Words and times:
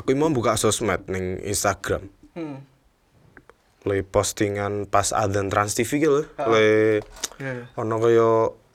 aku 0.00 0.16
mau 0.16 0.32
buka 0.32 0.56
sosmed 0.56 1.04
ning 1.06 1.36
Instagram. 1.44 2.08
Hmm. 2.32 2.64
Le 3.80 4.00
postingan 4.00 4.84
pas 4.84 5.12
adzan 5.12 5.48
Trans 5.48 5.72
TV 5.72 6.00
lho. 6.02 6.24
Le 6.42 7.00
Iya, 7.36 7.50
iya. 7.56 7.64
ono 7.76 7.96
kaya 7.96 8.28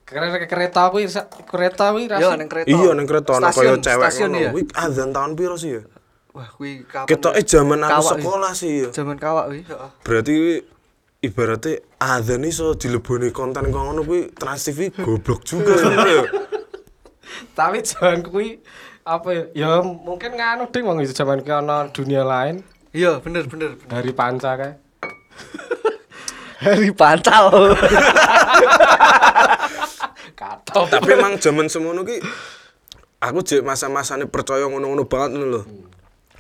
Kereta 0.06 0.30
sa- 1.10 1.26
kereta 1.50 1.90
kuwi 1.90 2.06
Yo 2.06 2.14
rasa. 2.14 2.38
ning 2.38 2.46
kereta. 2.46 2.70
iya 2.70 2.90
ning 2.94 3.06
kereta 3.06 3.32
ono 3.36 3.50
kaya 3.50 3.74
cewek 3.76 4.06
stasiun 4.06 4.30
ngono. 4.32 4.42
ya. 4.42 4.50
Kuwi 4.50 4.64
adzan 4.72 5.10
tahun 5.10 5.32
piro 5.34 5.58
sih 5.58 5.78
ya? 5.78 5.84
Wah, 6.30 6.50
kuwi 6.52 6.86
kapan? 6.86 7.08
Ketoke 7.08 7.42
jaman 7.42 7.80
aku 7.80 7.90
Kawak, 7.96 8.14
sekolah 8.18 8.52
sih 8.54 8.72
ya. 8.82 8.90
Zaman 8.92 9.18
kawak 9.18 9.46
kuwi, 9.48 9.62
heeh. 9.64 9.90
Berarti 10.02 10.34
ibaratnya 11.22 11.74
adzan 11.98 12.44
iso 12.44 12.74
dileboni 12.74 13.30
konten 13.32 13.66
kok 13.66 13.82
ngono 13.82 14.02
kuwi 14.02 14.30
Trans 14.32 14.62
TV 14.64 14.94
goblok 14.94 15.42
juga 15.42 15.74
sebenarnya. 15.74 16.22
Tapi 17.58 17.78
jangan 17.82 18.22
kuwi 18.22 18.62
apa 19.06 19.30
ya? 19.30 19.44
Ya 19.54 19.72
mungkin 19.86 20.34
nganu 20.34 20.66
ding 20.74 20.82
wong 20.90 20.98
itu 21.06 21.14
zaman 21.14 21.46
ki 21.46 21.54
ana 21.54 21.94
dunia 21.94 22.26
lain 22.26 22.66
Iya, 22.90 23.22
bener 23.22 23.46
bener. 23.46 23.78
bener. 23.78 23.92
dari 23.92 24.12
panca 24.16 24.58
kae. 24.58 24.74
Hari 26.66 26.90
pancal. 26.96 27.52
Katop. 30.40 30.90
Tapi 30.90 31.10
emang 31.14 31.38
zaman 31.38 31.70
semono 31.70 32.02
ki 32.02 32.18
aku 33.22 33.46
jek 33.46 33.62
masa-masane 33.62 34.26
percaya 34.26 34.66
ngono-ngono 34.66 35.06
banget 35.06 35.38
ngono 35.38 35.48
lho. 35.54 35.62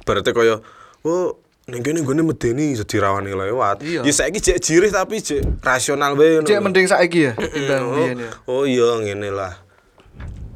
Berarti 0.01 0.33
kaya 0.33 0.57
oh 1.05 1.37
ning 1.69 1.85
kene 1.85 2.01
nggone 2.01 2.23
medeni 2.25 2.73
iso 2.73 2.81
dirawani 2.81 3.35
lewat. 3.35 3.85
Iya. 3.85 4.01
Ya 4.01 4.13
saiki 4.15 4.41
jek 4.41 4.57
jirih 4.63 4.89
tapi 4.89 5.21
jek 5.21 5.43
rasional 5.61 6.17
bae 6.17 6.41
ngono. 6.41 6.49
Cek 6.49 6.57
lho. 6.57 6.63
mending 6.65 6.87
saiki 6.89 7.29
ya, 7.29 7.33
timbang 7.37 7.83
oh, 7.83 7.93
biyen 7.93 8.17
ya. 8.25 8.29
oh 8.49 8.63
iya 8.65 8.89
ngene 9.05 9.29
lah. 9.29 9.53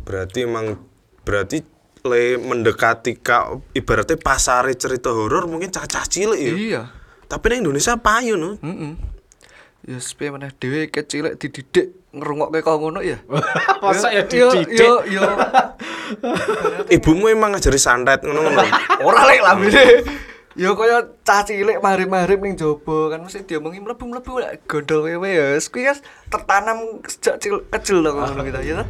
Berarti 0.08 0.48
emang 0.48 0.80
berarti 1.28 1.62
le 2.10 2.42
mendekati 2.42 3.16
ka 3.16 3.54
ibaratnya 3.72 4.18
pasare 4.18 4.74
cerita 4.74 5.14
horor 5.14 5.46
mungkin 5.46 5.70
cacah 5.70 6.04
cilik 6.04 6.40
ya. 6.40 6.54
Iya. 6.54 6.82
Tapi 7.30 7.46
ning 7.54 7.70
Indonesia 7.70 7.94
payu 7.96 8.34
no. 8.36 8.58
Heeh. 8.58 8.94
Ya 9.88 9.98
sepe 9.98 10.28
meneh 10.28 10.52
dhewe 10.60 10.92
kecilek 10.92 11.40
dididik 11.40 11.96
ngrungokke 12.12 12.60
kok 12.60 12.78
ngono 12.78 13.00
ya. 13.00 13.22
Masa 13.86 14.12
ya 14.12 14.26
dididik. 14.26 14.76
yo 14.76 15.06
yo. 15.08 15.24
Ibumu 16.96 17.30
emang 17.30 17.54
ngajari 17.56 17.80
santet 17.80 18.26
ngono-ngono. 18.26 18.66
Ora 19.08 19.30
lek 19.30 19.40
lambene. 19.40 19.84
Ya 20.60 20.76
kaya 20.76 21.08
cah 21.24 21.46
cilik 21.48 21.80
marip-marip 21.80 22.42
ning 22.44 22.60
jaba 22.60 23.16
kan 23.16 23.24
mesti 23.24 23.48
diomongi 23.48 23.80
mlebu-mlebu 23.80 24.44
lek 24.44 24.68
gondol 24.68 25.08
wewe 25.08 25.30
ya. 25.32 25.48
Kuwi 25.56 25.88
kan 25.88 25.98
tertanam 26.28 27.00
sejak 27.08 27.40
cil- 27.40 27.66
kecil 27.72 28.04
lho 28.04 28.12
ngono 28.12 28.42
kita 28.44 28.60
ya. 28.60 28.84
toh. 28.84 28.88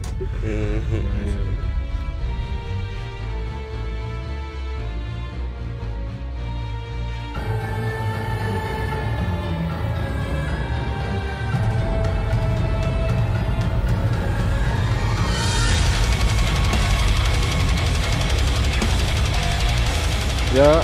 Ya 20.50 20.81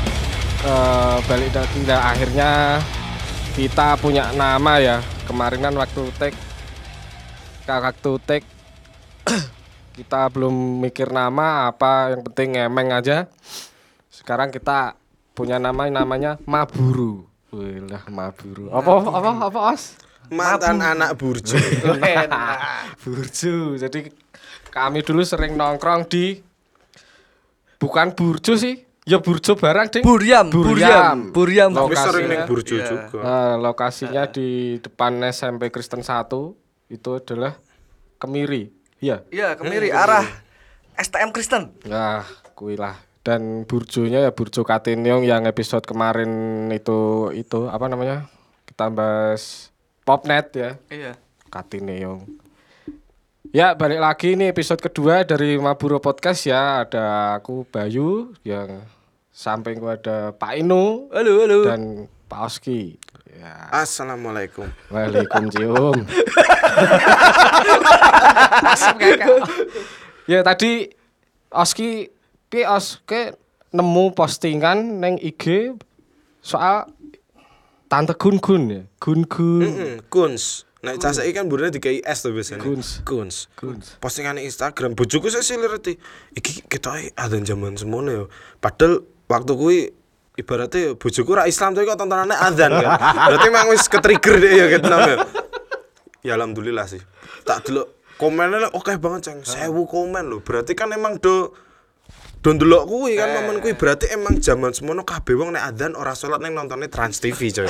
eh, 0.61 1.17
balik 1.25 1.57
lagi 1.57 1.79
nah, 1.89 2.13
akhirnya 2.13 2.77
kita 3.57 3.97
punya 3.97 4.29
nama 4.37 4.77
ya. 4.77 5.01
Kemarin 5.25 5.65
kan 5.65 5.73
waktu 5.73 6.05
take 6.21 6.37
waktu 7.65 8.11
take 8.29 8.45
kita 9.97 10.29
belum 10.29 10.53
mikir 10.85 11.09
nama 11.09 11.73
apa 11.73 12.13
yang 12.13 12.21
penting 12.29 12.61
ngemeng 12.61 12.93
aja. 12.93 13.25
Sekarang 14.13 14.53
kita 14.53 14.93
punya 15.33 15.57
nama 15.57 15.89
namanya 15.89 16.37
Maburu. 16.45 17.25
Wih 17.49 17.81
Maburu. 18.05 18.69
Apa 18.69 19.01
apa 19.01 19.29
apa 19.49 19.59
Os? 19.73 19.97
Mantan 20.29 20.77
anak 20.77 21.17
burjo. 21.17 21.57
Burju. 23.01 23.81
Jadi 23.81 24.13
kami 24.69 25.01
dulu 25.01 25.25
sering 25.25 25.57
nongkrong 25.57 26.05
di 26.05 26.37
bukan 27.81 28.13
burjo 28.13 28.53
sih. 28.53 28.85
Ya 29.05 29.21
burjo 29.21 29.53
barang 29.53 29.93
ding. 29.93 30.01
Buriam, 30.01 30.49
Buriam. 30.49 31.29
Buriam, 31.29 31.69
Lokasinya, 31.69 32.09
sering 32.09 32.25
ning 32.25 32.41
burjo 32.49 32.73
iya. 32.81 32.89
juga. 32.89 33.19
Nah, 33.21 33.53
lokasinya 33.61 34.23
di 34.25 34.81
depan 34.81 35.21
SMP 35.29 35.69
Kristen 35.69 36.01
1 36.01 36.25
itu 36.89 37.09
adalah 37.13 37.53
Kemiri. 38.17 38.73
Iya. 38.97 39.21
Iya, 39.29 39.53
kemiri 39.53 39.93
arah 39.93 40.25
STM 40.97 41.29
Kristen. 41.29 41.77
Nah, 41.85 42.25
kui 42.57 42.73
lah. 42.73 42.97
Dan 43.21 43.69
burjonya 43.69 44.25
ya 44.25 44.31
burjo 44.33 44.65
Katiniong 44.65 45.21
yang 45.21 45.45
episode 45.45 45.85
kemarin 45.85 46.65
itu 46.73 47.29
itu 47.37 47.69
apa 47.69 47.85
namanya? 47.85 48.25
Kita 48.65 48.89
bahas 48.89 49.69
Popnet 50.01 50.49
ya. 50.57 50.81
Iya. 50.89 51.13
Katineong. 51.53 52.25
Ya, 53.53 53.77
balik 53.77 54.01
lagi 54.01 54.33
nih 54.33 54.49
episode 54.49 54.81
kedua 54.81 55.21
dari 55.21 55.61
Maburo 55.61 56.01
Podcast 56.01 56.49
ya. 56.49 56.81
Ada 56.81 57.37
aku 57.37 57.69
Bayu 57.69 58.33
yang 58.41 58.81
samping 59.35 59.83
gua 59.83 59.99
ada 59.99 60.31
Pak 60.31 60.55
Inu 60.55 61.11
Halo, 61.11 61.43
halo. 61.43 61.59
dan 61.67 62.07
Pak 62.31 62.39
Oski. 62.47 62.95
Ya. 63.35 63.67
Assalamualaikum. 63.83 64.63
Waalaikumsalam. 64.87 66.07
ya 70.31 70.39
tadi 70.39 70.87
Oski 71.51 72.07
pi 72.47 72.63
Oski 72.63 73.35
nemu 73.75 74.15
postingan 74.15 75.03
neng 75.03 75.19
IG 75.19 75.75
soal 76.39 76.87
Tante 77.91 78.15
Gun 78.15 78.39
Gun 78.39 78.63
ya. 78.71 78.81
Gun 79.03 79.27
Gun. 79.27 79.61
Heeh, 79.67 79.95
Kuns. 80.07 80.63
Nek 80.79 81.01
cah 81.01 81.11
saiki 81.11 81.35
kan 81.35 81.51
burine 81.51 81.75
dikai 81.75 81.99
S 82.07 82.23
to 82.23 82.31
biasanya. 82.31 82.63
Kuns. 82.63 83.03
Kuns. 83.03 83.51
Kuns. 83.59 83.99
Postingan 83.99 84.39
Instagram 84.39 84.95
bojoku 84.95 85.27
sih 85.27 85.43
silireti. 85.43 85.99
Iki 86.39 86.71
ketoke 86.71 87.11
ada 87.19 87.37
zaman 87.43 87.75
semono 87.75 88.09
ya. 88.09 88.23
Padahal 88.63 89.03
waktu 89.25 89.51
kuwi 89.57 89.79
ibaratnya 90.35 90.99
bojoku 90.99 91.31
ra 91.31 91.47
Islam 91.47 91.71
tapi 91.71 91.87
kok 91.87 91.99
tontonannya 91.99 92.35
adzan 92.35 92.71
kan. 92.75 92.99
Berarti 92.99 93.47
emang 93.47 93.67
wis 93.71 93.87
ke-trigger 93.87 94.35
deh 94.39 94.51
ya 94.51 94.65
gitu 94.71 94.87
ya. 94.87 95.17
Ya 96.25 96.31
alhamdulillah 96.35 96.89
sih. 96.89 96.99
Tak 97.45 97.69
delok 97.69 98.17
komennya 98.19 98.73
oke 98.75 98.91
banget 98.99 99.31
ceng. 99.31 99.39
Sewu 99.45 99.87
komen 99.87 100.27
loh. 100.27 100.41
Berarti 100.43 100.75
kan 100.75 100.91
emang 100.91 101.21
do 101.21 101.55
do 102.45 102.53
ndelok 102.53 102.85
kuwi 102.85 103.17
kan 103.17 103.41
momen 103.41 103.57
kuwi 103.57 103.73
berarti 103.73 104.05
emang 104.13 104.37
zaman 104.37 104.69
semono 104.69 105.01
kabeh 105.01 105.33
wong 105.33 105.57
nek 105.57 105.65
adzan 105.65 105.97
ora 105.97 106.13
salat 106.13 106.37
ning 106.45 106.53
nontonnya 106.53 106.93
Trans 106.93 107.17
TV 107.17 107.49
coy. 107.49 107.65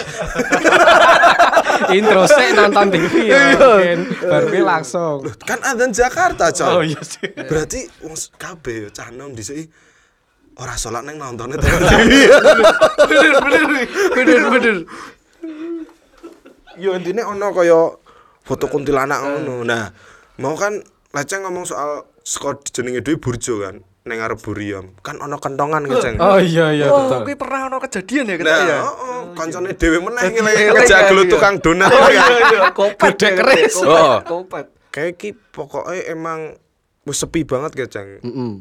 Intro 1.95 2.27
sih 2.27 2.51
nonton 2.51 2.91
TV 2.91 3.31
ya 3.31 3.55
mungkin. 3.55 3.99
Baru 4.19 4.47
langsung. 4.67 5.31
kan 5.47 5.63
adzan 5.63 5.95
Jakarta 5.95 6.51
coy. 6.51 6.67
Oh 6.67 6.83
iya 6.83 6.99
sih. 7.07 7.23
Berarti 7.23 7.87
wong 8.03 8.19
kabeh 8.35 8.75
yo 8.83 8.89
cah 8.91 9.16
nom 9.16 9.31
dhisik 9.31 9.72
ora 10.55 10.75
salat 10.75 11.03
ning 11.03 11.16
nontonnya 11.16 11.59
TV. 11.61 12.11
bener, 13.01 13.33
bener, 13.38 13.63
bener, 14.13 14.41
bener. 14.49 14.77
Yo 16.75 16.91
intine 16.91 17.23
ono 17.23 17.51
kaya 17.51 17.95
foto 18.41 18.67
kuntilanak 18.67 19.19
ngono. 19.21 19.63
Nah, 19.63 19.91
mau 20.38 20.55
kan 20.55 20.83
leceng 21.11 21.43
ngomong 21.43 21.63
soal 21.63 22.03
saka 22.19 22.59
jenenge 22.69 22.99
dhewe 22.99 23.16
burjo 23.16 23.61
kan 23.61 23.79
ning 24.05 24.19
arep 24.19 24.38
buriam. 24.38 24.91
Kan 24.99 25.17
ono 25.17 25.39
kentongan 25.39 25.88
keceng. 25.88 26.19
Oh 26.19 26.38
iya 26.38 26.69
iya 26.69 26.87
Oh, 26.87 27.07
betul. 27.07 27.19
kuwi 27.25 27.35
pernah 27.35 27.67
ono 27.67 27.77
kejadian 27.79 28.27
ya 28.27 28.35
kita 28.37 28.47
Nah, 28.47 28.61
ya. 28.61 28.77
oh, 28.79 28.93
oh, 28.93 29.19
kancane 29.33 29.72
dhewe 29.73 29.97
meneh 29.97 30.23
ngene 30.29 30.51
elek 30.51 30.83
ngejaglu 30.83 31.16
kan, 31.16 31.25
iya. 31.25 31.31
tukang 31.31 31.55
donat. 31.57 31.89
Oh 31.89 32.07
iya 32.07 32.25
iya, 32.45 32.61
kopet 32.77 33.16
keris. 33.17 33.73
kopet, 33.75 33.87
Oh. 33.87 34.17
Kopet. 34.22 34.66
Kayak 34.91 35.13
ki 35.17 35.29
pokoke 35.49 35.95
emang 36.05 36.55
wis 37.03 37.17
sepi 37.17 37.43
banget 37.43 37.72
keceng. 37.73 38.19
Heeh. 38.19 38.51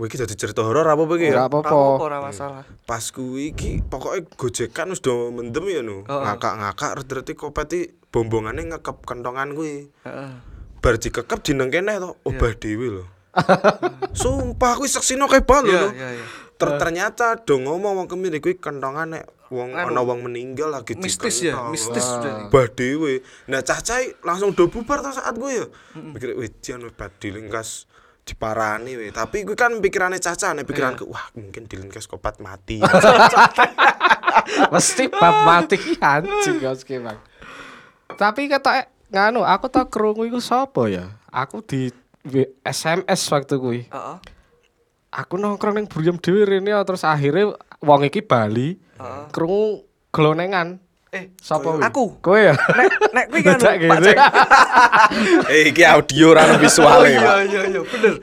Wih, 0.00 0.08
iki 0.08 0.16
dadi 0.16 0.32
cerita 0.32 0.64
horor 0.64 0.88
apa 0.88 1.04
iki 1.04 1.28
Ora 1.28 1.28
ya? 1.28 1.32
Ora 1.36 1.44
apa-apa, 1.52 1.76
ora 2.00 2.18
masalah. 2.24 2.64
Pas 2.88 3.04
kuwi 3.12 3.52
iki 3.52 3.84
pokoke 3.84 4.24
gojekan 4.40 4.88
wis 4.96 5.04
do 5.04 5.28
mendem 5.28 5.68
ya 5.68 5.84
nu. 5.84 6.08
Oh. 6.08 6.24
Ngakak-ngakak 6.24 7.04
terus 7.04 7.24
terus 7.28 7.36
kopet 7.36 7.68
iki 7.68 7.92
bombongane 8.08 8.64
ngekep 8.64 9.04
kentongan 9.04 9.52
kuwi. 9.52 9.92
Heeh. 10.08 10.50
bar 10.80 10.96
dikekep 10.96 11.38
dineng 11.44 11.68
kene 11.68 12.00
to 12.00 12.16
obah 12.24 12.56
dhewe 12.56 12.88
lho 12.88 13.04
sumpah 14.16 14.80
kuwi 14.80 14.88
seksino 14.88 15.28
kae 15.28 15.44
banget 15.44 15.76
Iya, 15.76 15.80
lho 15.84 15.90
iya, 15.92 16.08
iya. 16.16 16.26
Ter- 16.56 16.76
ternyata 16.76 17.40
do 17.40 17.56
ngomong 17.60 18.04
wong 18.04 18.08
kemiri 18.08 18.40
kuwi 18.40 18.56
kentongan 18.56 19.16
nek 19.16 19.24
wong 19.52 19.76
Anu, 19.76 19.92
ana 19.92 20.00
wong 20.00 20.24
meninggal 20.24 20.72
lagi 20.72 20.96
mistis 20.96 21.44
ya, 21.44 21.68
mistis 21.68 22.04
sudah. 22.04 22.48
obah 22.48 22.66
dhewe 22.72 23.20
nah 23.48 23.60
cah-cah 23.60 24.00
langsung 24.24 24.56
do 24.56 24.72
bubar 24.72 25.04
to 25.04 25.12
saat 25.12 25.36
gue 25.36 25.52
ya 25.52 25.66
mikir 26.00 26.32
wih 26.36 26.48
jan 26.64 26.84
bad 26.96 27.12
dilingkas 27.20 27.84
diparani 28.22 28.94
weh 28.94 29.10
tapi 29.10 29.42
gue 29.42 29.54
kan 29.54 29.74
pikirannya 29.76 30.18
caca 30.18 30.52
nih 30.52 30.62
pikiranku 30.62 31.04
Iya. 31.04 31.12
wah 31.12 31.24
mungkin 31.34 31.64
dilingkas 31.64 32.04
kopat 32.04 32.38
mati 32.38 32.78
Mesti 34.72 35.10
bab 35.10 35.46
mati 35.46 35.76
anjing 35.98 36.62
Oski 36.64 36.98
Bang. 36.98 37.18
Tapi 38.10 38.46
kata 38.46 38.86
nganu 39.08 39.42
aku 39.42 39.66
tak 39.66 39.90
krungu 39.90 40.26
iku 40.26 40.38
sapa 40.38 40.86
ya? 40.86 41.06
Aku 41.30 41.62
di 41.62 41.90
SMS 42.62 43.20
waktu 43.30 43.54
kuwi. 43.56 43.80
Heeh. 43.86 44.16
Aku 45.10 45.34
nongkrong 45.34 45.74
ning 45.76 45.86
Buriam 45.86 46.18
dhewe 46.18 46.46
rene 46.46 46.70
terus 46.84 47.02
akhirnya 47.02 47.54
wong 47.78 48.06
iki 48.06 48.22
Bali 48.22 48.78
Heeh. 48.98 49.24
krungu 49.30 49.86
glonengan. 50.10 50.78
Eh, 51.10 51.34
Sapa 51.42 51.74
kuwi? 51.74 51.82
Aku. 51.82 52.04
Kowe 52.22 52.38
ya? 52.38 52.54
Nek 52.54 52.86
nek 53.10 53.24
kuwi 53.28 53.42
kan 53.46 53.58
Pak. 53.58 53.74
Ceng. 53.98 54.18
Eh 55.52 55.74
iki 55.74 55.82
audio 55.82 56.30
ora 56.30 56.46
ono 56.46 56.54
Oh 56.54 56.60
visuale. 56.62 57.10
iya 57.10 57.18
Pak. 57.20 57.36
iya 57.44 57.60
iya 57.66 57.80
bener. 57.82 58.14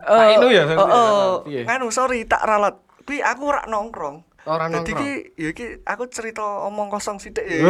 Pak 0.00 0.24
Inu 0.32 0.46
ya? 0.48 0.64
Oh, 0.72 0.88
oh, 0.88 1.30
Piye? 1.44 1.68
Anu 1.68 1.92
sorry 1.92 2.24
tak 2.24 2.40
ralat. 2.42 2.80
Kuwi 3.04 3.20
aku 3.20 3.52
ora 3.52 3.68
nongkrong. 3.68 4.24
Ora 4.42 4.64
Dadi 4.66 4.96
nongkrong. 4.96 4.96
ki 4.96 5.10
ya 5.36 5.48
iki 5.52 5.66
aku 5.84 6.04
cerita 6.08 6.40
omong 6.64 6.88
kosong 6.88 7.20
sithik 7.20 7.44
ya. 7.44 7.60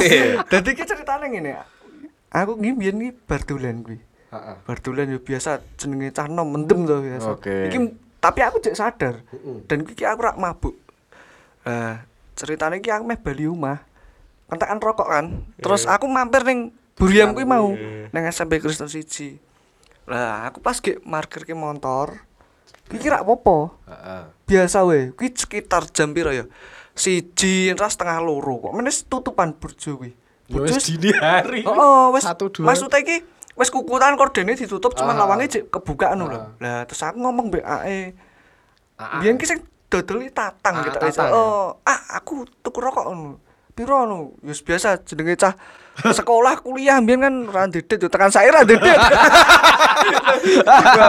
Iya. 0.00 0.40
Dadi 0.56 0.70
ki 0.72 0.88
ceritane 0.88 1.28
ngene. 1.28 1.60
Aku 2.32 2.56
ngi 2.56 2.72
biyen 2.74 2.96
ki 2.98 3.10
bar 3.28 3.44
dolan 3.44 3.84
kuwi. 3.84 4.00
Heeh. 4.32 4.56
Bar 4.64 4.78
dolan 4.80 5.12
ya 5.12 5.20
biasa 5.20 5.60
jenenge 5.76 6.16
cah 6.16 6.24
nom 6.26 6.48
mendem 6.48 6.88
to 6.88 6.96
biasa. 7.04 7.28
Oke. 7.36 7.68
Iki 7.68 7.78
tapi 8.24 8.40
aku 8.40 8.56
cek 8.58 8.72
sadar. 8.72 9.20
Dan 9.68 9.84
iki 9.84 10.08
aku 10.08 10.20
rak 10.24 10.40
mabuk. 10.40 10.80
Nah, 11.68 12.08
ceritane 12.32 12.80
ki 12.80 12.88
aku 12.88 13.04
meh 13.04 13.20
bali 13.20 13.44
omah. 13.44 13.84
Kentekan 14.48 14.80
rokok 14.80 15.08
kan. 15.08 15.44
Terus 15.60 15.84
aku 15.84 16.08
mampir 16.08 16.42
ning 16.44 16.72
Buriam 16.98 17.30
kuwi 17.30 17.46
mau 17.46 17.70
ning 18.10 18.22
SMP 18.26 18.58
Kristen 18.58 18.90
siji. 18.90 19.38
Lah, 20.08 20.50
aku 20.50 20.58
pas 20.58 20.82
ge 20.82 20.98
markirke 21.06 21.54
motor. 21.54 22.26
Ki 22.90 22.98
kira. 22.98 23.22
Heeh. 23.22 24.22
Biasa 24.48 24.82
we, 24.82 25.12
kuwi 25.14 25.30
sekitar 25.30 25.86
jam 25.94 26.10
piro 26.10 26.34
ya? 26.34 26.48
Siji 26.98 27.70
ras 27.78 27.94
setengah 27.94 28.18
loro 28.18 28.58
kok. 28.58 28.72
Menes 28.74 29.06
tutupan 29.06 29.54
burjo 29.54 30.00
kuwi. 30.00 30.10
Ya 30.48 30.64
wis 30.64 30.80
dini 30.90 31.12
hari. 31.12 31.62
Oh, 31.68 32.10
wes 32.16 32.24
Satu, 32.24 32.48
dua. 32.48 32.72
Maksudnya 32.72 32.98
iki 33.04 33.20
wes 33.54 33.68
kukutan 33.68 34.16
kordene 34.16 34.56
ditutup 34.56 34.96
cuman 34.96 35.14
Ah. 35.14 35.28
lawange 35.28 35.46
jek 35.46 35.64
kebuka 35.70 36.16
ngono 36.16 36.24
lho. 36.26 36.40
Lah 36.58 36.82
terus 36.88 37.04
aku 37.04 37.20
ngomong 37.20 37.52
mbek 37.52 37.62
AE. 37.62 38.16
Ah, 38.96 39.02
ah. 39.04 39.20
Biyen 39.20 39.36
ki 39.36 39.44
sing 39.44 39.60
dodol 39.92 40.24
tatang 40.32 40.82
Ah, 40.82 40.84
gitu 40.88 40.96
Tatang, 40.98 41.30
Oh, 41.30 41.78
ah 41.84 42.00
aku 42.16 42.48
tuku 42.64 42.78
rokok 42.80 43.06
ngono. 43.12 43.47
Piro 43.78 43.94
ngono? 44.02 44.34
Ya 44.42 44.50
wis 44.50 44.58
biasa 44.66 44.98
jenenge 45.06 45.38
cah 45.38 45.54
sekolah 46.02 46.58
kuliah 46.66 46.98
mbiyen 46.98 47.22
kan 47.22 47.34
ra 47.46 47.62
ndedet 47.70 48.02
yo 48.02 48.10
tekan 48.10 48.34
saiki 48.34 48.50
ra 48.50 48.66
ndedet. 48.66 48.90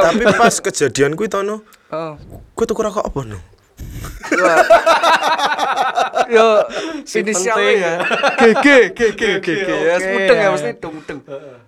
Tapi 0.06 0.24
pas 0.38 0.54
kejadian 0.62 1.18
kuwi 1.18 1.26
tono, 1.26 1.66
Oh. 1.90 2.14
kowe 2.54 2.70
tuku 2.70 2.86
rokok 2.86 3.10
apa 3.10 3.20
no? 3.26 3.42
Yo 6.30 6.62
Si 7.02 7.26
inisialnya 7.26 7.74
ya. 7.74 7.94
GG 8.38 8.94
GG 8.94 9.22
GG 9.42 9.66
ya 9.66 9.98
mudeng 9.98 10.38
ya 10.38 10.46
ya. 10.46 10.50
mesti 10.54 10.70
mudeng. 10.86 11.20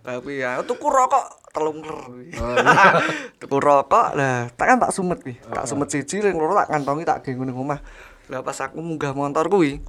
Tapi 0.05 0.31
ya 0.37 0.61
tuku 0.61 0.85
rokok 0.85 1.25
telung. 1.49 1.81
Oh, 1.81 2.13
iya. 2.29 3.01
tuku 3.41 3.57
rokok 3.57 4.13
lah 4.13 4.53
tak 4.53 4.69
kan 4.69 4.77
tak 4.77 4.93
sumet 4.93 5.17
kuwi. 5.25 5.41
Tak 5.49 5.65
sumet 5.65 5.89
siji 5.89 6.21
ring 6.21 6.37
loro 6.37 6.53
tak 6.53 6.69
kantongi 6.69 7.01
tak 7.01 7.25
genggo 7.25 7.49
ning 7.49 7.57
omah. 7.57 7.81
Lah 8.29 8.45
pas 8.45 8.61
aku 8.61 8.77
munggah 8.77 9.17
motor 9.17 9.49
kuwi 9.49 9.81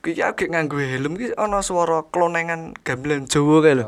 kuwi 0.00 0.16
ki 0.16 0.22
aku 0.24 0.48
gek 0.48 0.50
nganggo 0.56 0.80
helm 0.80 1.12
ki 1.16 1.36
ana 1.36 1.60
swara 1.60 2.08
klonengan 2.08 2.72
gamelan 2.80 3.28
Jawa 3.28 3.60
kae 3.60 3.74
lho. 3.76 3.86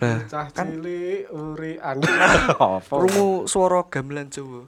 Lah 0.00 0.20
Cah 0.28 0.48
kan 0.52 0.68
cilik 0.72 1.28
uri 1.28 1.76
anu. 1.80 2.04
Krungu 2.88 3.44
swara 3.44 3.84
gamelan 3.88 4.32
Jawa. 4.32 4.64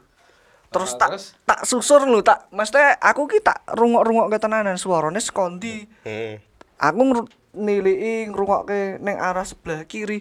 Terus 0.69 0.93
Ah, 1.01 1.09
tak 1.09 1.11
tak 1.49 1.61
susur 1.65 2.05
lho 2.05 2.21
tak 2.21 2.53
mesti 2.53 2.77
aku 3.01 3.25
ki 3.25 3.41
tak 3.41 3.65
rungok-rungok 3.73 4.29
tenanan 4.37 4.77
suarane 4.77 5.21
sekondi. 5.25 5.89
Heeh. 6.05 6.45
Aku 6.77 7.25
niliki 7.57 8.29
ngrungokke 8.29 9.01
ning 9.01 9.17
arah 9.17 9.49
sebelah 9.49 9.89
kiri. 9.89 10.21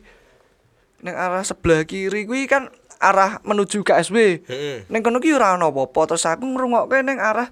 Ning 1.04 1.13
arah 1.13 1.44
sebelah 1.44 1.84
kiri 1.84 2.24
kuwi 2.24 2.48
kan 2.48 2.72
arah 3.04 3.44
menuju 3.44 3.84
KSW. 3.84 4.48
Heeh. 4.48 4.88
Ning 4.88 5.04
kono 5.04 5.19
ki 5.19 5.36
ora 5.36 5.60
ana 5.60 5.68
apa-apa 5.68 6.16
terus 6.16 6.24
aku 6.24 6.48
ngrungokke 6.48 7.04
ning 7.04 7.19
arah 7.19 7.51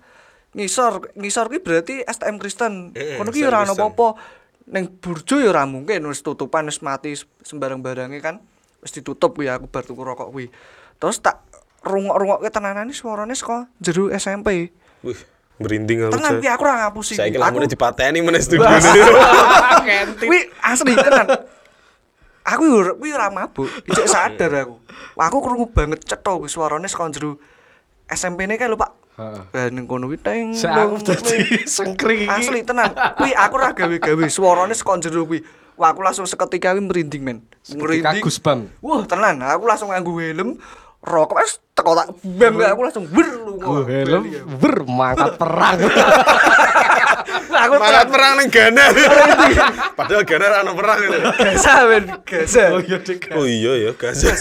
ngisor. 0.56 1.12
Ngisor 1.14 1.46
ki 1.52 1.60
berarti 1.60 1.94
STM 2.02 2.40
Kristen. 2.40 2.74
Kono 2.96 3.30
ki 3.30 3.44
ora 3.44 3.68
ana 3.68 3.76
apa-apa. 3.76 4.16
Ning 4.66 4.90
Burjo 4.98 5.38
ya 5.38 5.54
ora 5.54 5.70
mungkin 5.70 6.02
wis 6.10 6.26
tutupan 6.26 6.66
wis 6.66 6.82
mati 6.82 7.14
sembarang 7.46 7.86
barangnya 7.86 8.18
kan 8.18 8.36
wis 8.82 8.90
ditutup 8.90 9.38
kuwi 9.38 9.46
aku 9.46 9.70
bar 9.70 9.86
tuku 9.86 10.02
rokok 10.02 10.34
kuwi. 10.34 10.50
Terus 10.98 11.22
tak 11.22 11.46
rungok-rungokke 11.86 12.50
tenanan 12.50 12.90
iki 12.90 12.98
suarane 12.98 13.38
saka 13.38 13.70
jero 13.78 14.10
SMP. 14.10 14.74
Wih, 15.06 15.20
merinding 15.62 16.10
aku. 16.10 16.18
Tenan 16.18 16.42
ki 16.42 16.50
aku 16.50 16.62
ora 16.66 16.76
ngapusi. 16.82 17.14
Saiki 17.14 17.38
Aku- 17.38 17.46
lamune 17.46 17.70
dipateni 17.70 18.26
meneh 18.26 18.42
studio. 18.48 18.66
Kuwi 20.18 20.40
asli 20.66 20.98
tenan. 20.98 21.28
Aku 22.46 22.62
yo 22.66 22.98
kuwi 22.98 23.10
ora 23.14 23.30
mabuk, 23.30 23.70
ijek 23.86 24.06
sadar 24.10 24.54
aku. 24.66 24.82
Aku 25.18 25.38
krungu 25.46 25.70
banget 25.70 26.06
kuwi 26.10 26.50
suarane 26.50 26.90
saka 26.90 27.14
jero 27.14 27.38
SMP-ne 28.10 28.58
kae 28.58 28.70
lho, 28.70 28.78
Pak. 28.78 29.05
Ning 29.72 29.88
kono 29.88 30.12
kuwi 30.12 30.20
teng. 30.20 30.52
Aku 30.56 31.00
dadi 31.00 31.64
sengkring 31.64 32.28
iki. 32.28 32.32
Asli 32.32 32.60
tenan. 32.68 32.92
Kuwi 33.16 33.32
aku 33.32 33.54
ora 33.56 33.72
gawe-gawe 33.72 34.24
suarane 34.28 34.76
saka 34.76 35.00
jero 35.00 35.24
kuwi. 35.24 35.40
Wah, 35.76 35.92
aku 35.92 36.04
langsung 36.04 36.28
seketika 36.28 36.76
kuwi 36.76 36.88
merinding, 36.88 37.24
men. 37.24 37.38
Ketika 37.64 38.16
Gusbam. 38.20 38.72
Wah, 38.84 39.04
tenan. 39.08 39.40
Aku 39.44 39.68
langsung 39.68 39.92
nganggo 39.92 40.20
helm, 40.20 40.60
rokok 41.04 41.38
wis 41.44 41.60
teko 41.76 41.92
tak 41.94 42.08
bam 42.24 42.56
aku 42.60 42.82
langsung 42.88 43.06
ber 43.08 43.28
lu. 43.28 43.60
Helm 43.88 44.24
ber 44.60 44.76
mangkat 44.88 45.36
perang. 45.36 45.80
Aku 47.56 47.74
Semangat 47.80 48.08
perang 48.14 48.34
ning 48.36 48.50
Ghana. 48.52 48.86
Padahal 49.96 50.24
Ghana 50.28 50.46
ora 50.46 50.58
ono 50.68 50.72
perang 50.76 51.00
itu. 51.00 51.20
Gasa 51.24 51.74
men, 51.88 52.04
gasa. 52.28 52.64
Oh 52.76 52.82
iya. 52.84 52.98
Oh 53.34 53.46
iya 53.48 53.72
ya, 53.88 53.92
Gaza. 53.96 54.32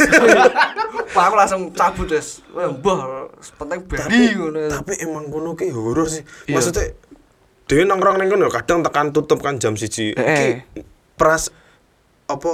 Wah, 1.15 1.31
aku 1.31 1.35
langsung 1.39 1.63
cabut 1.71 2.11
wis. 2.11 2.43
Wah, 2.51 2.67
Mbah, 2.75 3.31
penting 3.55 3.81
bali 3.87 4.35
ngono. 4.35 4.67
Tapi 4.67 4.93
emang 5.07 5.31
kono 5.31 5.55
ki 5.55 5.71
horor 5.71 6.11
sih. 6.11 6.27
Iya. 6.51 6.59
Maksudnya 6.59 6.85
dhewe 7.71 7.83
nongkrong 7.87 8.19
ning 8.19 8.29
kono 8.35 8.51
kadang 8.51 8.83
tekan 8.83 9.15
tutup 9.15 9.39
kan 9.39 9.63
jam 9.63 9.79
siji. 9.79 10.13
Eh. 10.19 10.27
Iki 10.27 10.49
pras 11.15 11.55
apa 12.27 12.53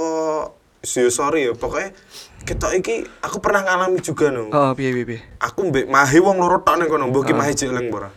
sih 0.83 1.07
sorry 1.13 1.47
ya 1.47 1.53
pokoknya 1.55 1.95
kita 2.43 2.73
iki 2.73 3.05
aku 3.21 3.37
pernah 3.41 3.65
ngalami 3.65 4.01
juga 4.01 4.29
no. 4.29 4.49
Oh, 4.53 4.71
piye 4.77 4.93
piye 4.93 5.05
piye. 5.05 5.19
Aku 5.41 5.69
mbek 5.69 5.89
Mahi 5.89 6.21
wong 6.21 6.37
loro 6.37 6.61
tok 6.61 6.77
ning 6.77 6.89
kono, 6.89 7.09
mbok 7.09 7.29
ki 7.29 7.33
Mahi 7.33 7.53
jeleng 7.57 7.89
ora. 7.89 8.09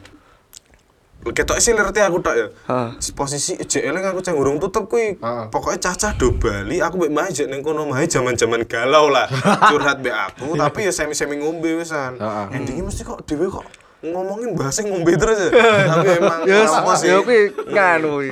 Ketok 1.25 1.57
sih 1.57 1.73
ngerti 1.73 1.99
aku 1.99 2.21
tok 2.21 2.35
ya. 2.35 2.47
Heeh. 2.69 2.89
Posisi 3.13 3.57
eling 3.57 4.05
aku 4.05 4.21
ceng 4.21 4.37
urung 4.37 4.59
tutup 4.59 4.87
kuwi. 4.87 5.17
Heeh. 5.17 5.45
Pokoknya 5.49 5.81
cacah 5.83 6.13
do 6.13 6.33
Bali, 6.33 6.79
aku 6.79 6.99
mbek 6.99 7.11
Mahi 7.11 7.31
jek 7.33 7.49
ning 7.49 7.61
kono 7.61 7.85
Mahi 7.85 8.05
jaman-jaman 8.05 8.63
galau 8.65 9.09
lah. 9.09 9.25
Curhat 9.71 9.99
mbek 9.99 10.13
aku, 10.13 10.53
tapi 10.55 10.85
ya 10.85 10.93
semi-semi 10.93 11.37
ngombe 11.37 11.75
wisan. 11.75 12.21
Endingnya 12.51 12.85
mesti 12.85 13.03
kok 13.03 13.25
dhewe 13.25 13.49
kok 13.49 13.65
ngomongin 14.05 14.53
bahasa 14.53 14.85
ngombe 14.85 15.17
terus 15.17 15.39
ya. 15.39 15.51
tapi 15.91 16.09
emang 16.15 16.41
Ya, 16.45 16.69
apa 16.69 16.93
sih? 16.95 17.09
ya 17.09 17.25
kuwi 17.25 17.41
nganu 17.67 18.09
kuwi. 18.15 18.31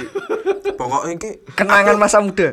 Pokoknya 0.73 1.13
iki 1.15 1.31
Kenangan 1.53 1.97
masa 1.97 2.21
muda. 2.21 2.53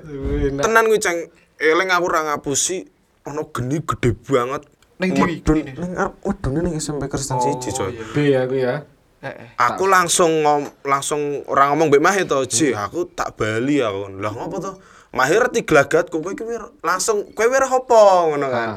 Tenan 0.55 0.83
kuwi 0.87 0.99
ceng 0.99 1.27
eling 1.59 1.89
aku 1.89 2.05
ora 2.07 2.23
ngapusi 2.25 2.87
ono 3.21 3.51
geni 3.51 3.83
gede 3.83 4.15
banget. 4.15 4.63
Medun- 4.99 5.31
genine? 5.39 5.71
Ning 5.75 5.91
arep 5.95 6.15
wedune 6.23 6.59
ning 6.59 6.75
SMP 6.75 7.07
Kristen 7.07 7.39
siji 7.39 7.71
coy. 7.71 7.91
B 8.11 8.35
aku 8.35 8.55
ya. 8.55 8.83
Heeh. 9.19 9.51
Aku 9.59 9.83
langsung 9.85 10.31
ngom, 10.41 10.63
langsung 10.87 11.43
orang 11.51 11.75
ngomong 11.75 11.91
mbek 11.91 11.99
Mahir 11.99 12.23
to, 12.23 12.39
"Ji, 12.47 12.71
aku 12.71 13.03
tak 13.11 13.35
bali 13.35 13.83
aku." 13.83 14.15
Lah 14.15 14.31
ngopo 14.31 14.57
to? 14.57 14.71
Mahir 15.11 15.43
ngerti 15.43 15.67
gelagatku 15.67 16.21
kowe 16.21 16.31
iki 16.31 16.45
wir- 16.45 16.71
langsung 16.79 17.27
kowe 17.33 17.43
wir 17.45 17.65
apa 17.65 18.01
ngono 18.29 18.47
kan. 18.47 18.69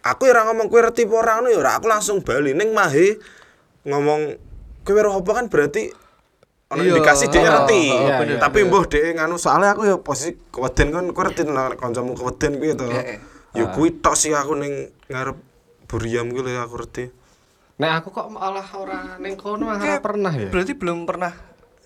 Aku 0.00 0.24
ya 0.24 0.38
ora 0.38 0.46
ngomong 0.46 0.70
kowe 0.70 0.80
ngerti 0.80 1.04
apa 1.04 1.14
ora 1.18 1.32
ngono 1.36 1.48
ya 1.50 1.60
aku 1.74 1.86
langsung 1.86 2.22
bali 2.22 2.54
ning 2.54 2.70
Mahir 2.72 3.18
ngomong 3.82 4.38
kowe 4.86 4.94
wir 4.94 5.10
apa 5.10 5.30
kan 5.34 5.46
berarti 5.50 5.90
ono 6.66 6.80
Iya. 6.80 6.90
indikasi 6.94 7.26
dia 7.28 7.42
ngerti. 7.42 7.82
iya, 7.90 8.22
iya, 8.22 8.38
Tapi 8.38 8.58
mbuh 8.64 8.86
dhek 8.86 9.18
nganu 9.18 9.36
soalnya 9.36 9.74
aku 9.74 9.82
ya 9.84 9.98
posisi 9.98 10.32
keweden 10.48 10.90
kan 10.90 11.04
kowe 11.10 11.26
nek 11.26 11.76
kancamu 11.76 12.14
keweden 12.14 12.56
kuwi 12.56 12.72
to. 12.72 12.86
Iya. 12.86 13.20
Ya 13.52 13.64
kuwi 13.68 14.00
tok 14.00 14.16
sih 14.16 14.32
aku 14.32 14.56
ning 14.56 14.88
ngarep 15.10 15.36
Buriam 15.86 16.30
kuwi 16.30 16.54
aku 16.54 16.78
ngerti. 16.78 17.04
Nah 17.76 18.00
aku 18.00 18.08
kok 18.08 18.28
malah 18.28 18.64
ora 18.72 19.16
ning 19.16 19.34
kono 19.34 19.68
Kayak 19.74 20.00
pernah 20.00 20.32
ya. 20.32 20.48
Berarti 20.48 20.72
belum 20.72 21.04
pernah 21.04 21.32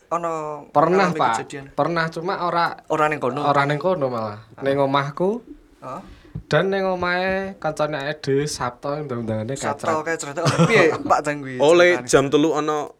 ono 0.09 0.67
Pernah 0.69 1.11
pak. 1.11 1.31
kejadian. 1.37 1.65
Pernah 1.71 2.07
cuma 2.09 2.35
ora 2.41 2.79
Ora 2.87 3.07
ning 3.07 3.19
kono. 3.19 3.43
ora 3.43 3.63
ning 3.65 3.77
kono 3.77 4.07
malah. 4.07 4.39
Ning 4.59 4.77
omahku 4.77 5.43
Heeh. 5.81 6.03
dan 6.47 6.67
ning 6.67 6.83
omahe 6.85 7.55
kancane 7.57 8.07
Ede 8.07 8.43
Sabto 8.45 8.95
ndang-ndangane 8.97 9.55
Sabtu 9.55 9.87
kacret. 9.87 10.03
kayak 10.05 10.19
cerita. 10.21 10.41
Oh, 10.41 10.63
piye 10.65 10.95
Pak 11.11 11.21
Jang 11.21 11.39
kuwi? 11.41 11.59
Oleh 11.59 12.03
jam 12.05 12.27
telu 12.27 12.51
ono 12.53 12.95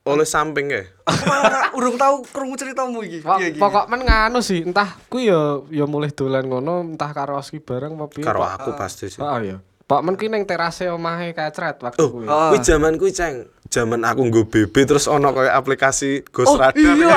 oleh 0.00 0.24
samping 0.24 0.66
ya. 0.66 0.82
Aku 1.04 1.22
malah 1.24 1.70
urung 1.72 1.94
tahu 1.94 2.22
krungu 2.24 2.54
ceritamu 2.54 3.02
iki. 3.02 3.20
Pok- 3.20 3.36
Piye 3.36 3.48
iki? 3.50 3.58
Pokok 3.58 3.86
men 3.86 4.02
nganu 4.02 4.40
sih, 4.40 4.62
entah 4.62 4.98
ku 5.06 5.18
ya 5.18 5.38
ya 5.68 5.84
mulih 5.84 6.10
dolan 6.10 6.42
ngono, 6.44 6.82
entah 6.88 7.10
karo 7.10 7.36
Oski 7.36 7.58
bareng 7.58 7.94
apa 7.94 8.06
piye. 8.08 8.22
Karo 8.22 8.40
aku 8.40 8.74
pasti 8.74 9.06
sih. 9.06 9.18
Heeh 9.18 9.40
ya. 9.44 9.56
Pok 9.90 10.00
men 10.00 10.14
ki 10.14 10.30
ning 10.30 10.46
terase 10.46 10.86
omahe 10.86 11.34
kacret 11.34 11.74
waktu 11.76 11.98
Oh, 11.98 12.14
kuwi. 12.14 12.24
Oh. 12.24 12.54
kuwi 12.54 12.62
zaman 12.62 12.94
kuwi 12.94 13.10
ceng. 13.10 13.50
Zaman 13.66 14.02
aku 14.02 14.22
nggo 14.24 14.46
BB 14.46 14.74
terus 14.84 15.06
ono 15.06 15.30
kayak 15.30 15.50
aplikasi 15.52 16.22
Ghost 16.24 16.46
Oh 16.48 16.56
Radar. 16.56 16.78
iya. 16.78 17.10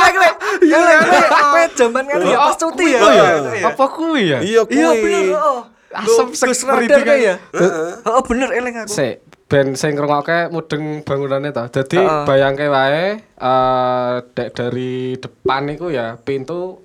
Lek-lek. 0.00 0.34
Iya 0.60 0.78
lek. 0.80 0.98
Kowe 1.28 1.62
jaman 1.74 2.04
kan 2.04 2.18
ya 2.22 2.38
pas 2.40 2.54
cuti 2.56 2.86
ya. 2.88 3.00
Oh 3.00 3.10
Iya. 3.10 3.24
ya. 3.52 3.66
Apa 3.66 3.84
kuwi 3.88 4.22
ya? 4.24 4.38
Iya 4.38 4.62
Iya 4.64 4.88
kuwi. 4.88 5.02
bener. 5.02 5.24
Oh. 5.34 5.62
asem 5.90 6.28
sek 6.30 6.50
Radar 6.62 7.00
kayak 7.02 7.18
ya. 7.18 7.34
Heeh. 7.52 7.90
Oh 8.04 8.22
bener 8.22 8.52
eling 8.52 8.74
aku. 8.76 8.90
Sik, 8.92 9.14
ben 9.46 9.74
sing 9.74 9.94
ngrungokke 9.94 10.46
mudeng 10.48 11.02
bangunane 11.02 11.50
to. 11.50 11.64
Dadi 11.72 11.98
bayangke 12.22 12.66
wae 12.66 13.18
eh 13.18 14.14
dek 14.30 14.48
dari 14.52 14.92
depan 15.16 15.70
iku 15.70 15.88
ya 15.88 16.14
pintu 16.16 16.82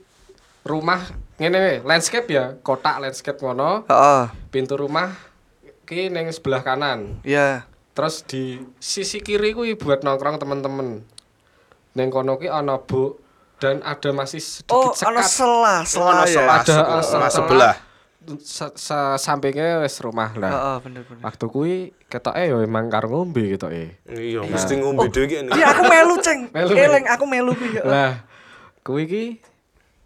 rumah 0.61 1.01
ngene 1.41 1.57
wae, 1.57 1.75
landscape 1.81 2.29
ya, 2.29 2.53
kotak 2.61 3.01
landscape 3.01 3.41
ngono. 3.41 3.89
Heeh. 3.89 4.23
Pintu 4.47 4.77
rumah 4.77 5.09
ki 5.83 6.07
ning 6.07 6.29
sebelah 6.29 6.61
kanan. 6.61 7.17
Iya. 7.25 7.65
Terus 7.91 8.21
di 8.23 8.61
sisi 8.77 9.19
kiri 9.19 9.51
kuwi 9.51 9.73
buat 9.73 10.05
nongkrong 10.05 10.37
temen-temen. 10.37 11.01
Ning 11.91 12.07
kono 12.07 12.37
ki 12.37 12.45
ana 12.45 12.77
bu 12.77 13.17
dan 13.57 13.81
ada 13.81 14.09
masih 14.11 14.37
sedikit 14.37 14.71
Oh, 14.71 14.89
sekat. 14.91 15.11
ana 15.11 15.21
selah, 15.21 15.79
selah 15.83 16.13
ya. 16.21 16.29
selah, 16.29 16.55
Ada, 16.55 16.63
sebelah, 16.63 16.85
eh, 16.87 17.03
setelah- 17.03 17.31
sebelah. 17.31 17.75
Se- 18.37 18.77
se- 18.77 19.17
sampingnya 19.17 19.81
wis 19.81 19.97
rumah 19.97 20.29
lah. 20.33 20.51
Heeh, 20.51 20.77
bener 20.79 21.01
bener. 21.03 21.25
Waktu 21.25 21.45
kuwi 21.47 21.73
ketoke 22.05 22.37
ya 22.37 22.53
emang 22.55 22.85
karo 22.87 23.09
ngombe 23.11 23.49
ketoke. 23.49 23.97
Iya, 24.07 24.45
mesti 24.45 24.77
ngombe 24.77 25.09
dhewe 25.09 25.25
iki. 25.25 25.37
Iya 25.49 25.73
aku 25.73 25.83
melu, 25.83 26.15
Ceng. 26.21 26.39
Melu, 26.53 26.69
Eling 26.71 27.05
aku 27.09 27.25
melu 27.25 27.51
kuwi. 27.51 27.69
heeh. 27.75 27.83
Lah, 27.83 28.13
kuwi 28.79 29.01
iki 29.03 29.23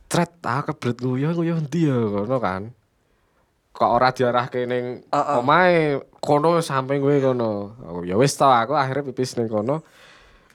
tret 0.06 0.32
ah 0.46 0.62
kebelet 0.64 0.98
nguyuh 1.02 1.32
nguyuh 1.34 1.60
ndi 1.66 1.90
ya 1.90 1.98
ngono 1.98 2.38
kan. 2.40 2.64
Kok 3.76 3.92
ora 3.92 4.10
diarahke 4.16 4.64
ning 4.64 5.04
Heeh. 5.12 5.36
omahe 5.40 6.00
kono 6.24 6.64
samping 6.64 7.04
kuwi 7.04 7.20
kono. 7.20 7.76
Oh, 7.84 8.02
ya 8.08 8.16
wis 8.16 8.38
ta 8.40 8.64
aku 8.64 8.72
akhirnya 8.78 9.12
pipis 9.12 9.36
ning 9.36 9.52
kono. 9.52 9.84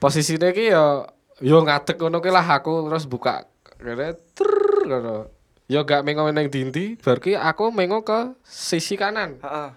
Posisine 0.01 0.49
iki 0.49 0.73
ya 0.73 1.05
yo 1.41 1.57
ngadeg 1.61 2.01
ngono 2.01 2.17
ki 2.17 2.29
lah 2.33 2.45
aku 2.45 2.89
terus 2.89 3.05
buka 3.05 3.45
kene 3.77 4.17
ter 4.33 4.51
ngono. 4.89 5.29
Ya 5.71 5.87
gak 5.87 6.03
mengo 6.03 6.27
ning 6.27 6.51
dindi, 6.51 6.99
bar 6.99 7.23
ki 7.23 7.31
aku 7.37 7.71
mengo 7.71 8.03
ke 8.03 8.35
sisi 8.43 8.99
kanan. 8.99 9.39
Heeh. 9.39 9.69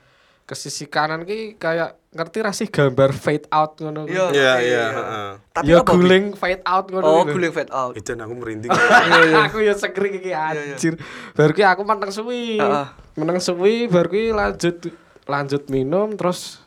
Ke 0.44 0.52
sisi 0.52 0.84
kanan 0.84 1.24
ki 1.24 1.56
kayak 1.56 1.96
ngerti 2.12 2.38
ra 2.44 2.52
sih 2.52 2.68
gambar 2.68 3.10
fade 3.16 3.48
out 3.48 3.80
ngono. 3.80 4.04
Iya. 4.04 4.12
Iya, 4.12 4.24
oke, 4.28 4.36
iya, 4.36 4.52
iya. 4.60 4.84
heeh. 4.92 5.28
Tapi 5.56 5.70
ya 5.72 5.76
apa, 5.80 5.90
Bi? 5.90 5.94
guling 5.96 6.24
fade 6.36 6.62
out 6.68 6.86
ngono. 6.92 7.04
Oh, 7.04 7.22
guling 7.24 7.52
fade 7.52 7.72
out. 7.72 7.94
Itu 7.96 8.12
aku 8.12 8.34
merinding. 8.36 8.70
aku 9.48 9.58
ya 9.64 9.74
segering 9.74 10.20
iki 10.20 10.30
anjir. 10.36 11.00
Baru 11.32 11.52
ki 11.56 11.64
aku 11.64 11.82
meneng 11.82 12.12
suwi. 12.12 12.60
Heeh. 12.60 12.86
Meneng 13.16 13.38
suwi 13.40 13.88
baru 13.88 14.08
ki 14.12 14.24
lanjut 14.36 14.76
lanjut 15.24 15.62
minum 15.72 16.12
terus 16.12 16.60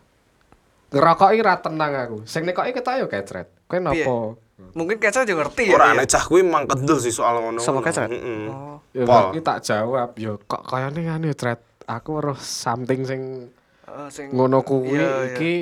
ngerokoki 0.89 1.39
ra 1.45 1.61
tenang 1.61 1.93
aku. 1.93 2.17
Sing 2.25 2.43
nekoki 2.43 2.73
ketok 2.73 2.93
ya 2.97 3.05
kecret. 3.05 3.47
Kowe 3.69 3.77
nopo? 3.77 4.41
Mungkin 4.73 4.97
kecil 4.97 5.29
juga 5.29 5.45
ngerti 5.45 5.69
ya. 5.69 5.77
Ora 5.77 5.93
iya. 5.93 6.01
nek 6.01 6.07
cah 6.09 6.23
kuwi 6.25 6.41
mang 6.41 6.65
kendel 6.65 6.97
sih 6.97 7.13
soal 7.13 7.37
ngono. 7.45 7.61
Sama 7.61 7.85
kecret? 7.85 8.09
Heeh. 8.09 8.49
Oh. 8.49 8.81
Ya 8.95 9.05
Pol. 9.05 9.13
baru 9.13 9.27
ki 9.37 9.41
tak 9.45 9.59
jawab, 9.61 10.09
ya 10.17 10.33
kok 10.41 10.63
kayane 10.65 11.05
ngene 11.05 11.31
tret. 11.37 11.61
Aku 11.85 12.19
weruh 12.19 12.35
something 12.39 13.05
sing 13.05 13.51
Heeh, 13.87 14.07
sing 14.11 14.27
ngono 14.35 14.61
kuwi 14.61 14.93
Iya, 14.93 14.99
iya. 14.99 15.31
iki 15.31 15.53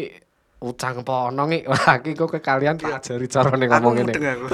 ucang 0.60 1.06
pono 1.06 1.46
iki. 1.46 1.60
Wah, 1.70 1.94
iki 2.02 2.12
kok 2.12 2.30
kekalian 2.34 2.76
tak 2.76 2.98
ajari 2.98 3.28
carane 3.30 3.66
Aku 3.66 3.72
ngomong 3.72 3.94
ngene. 3.96 4.12
mudeng 4.12 4.26
aku. 4.26 4.46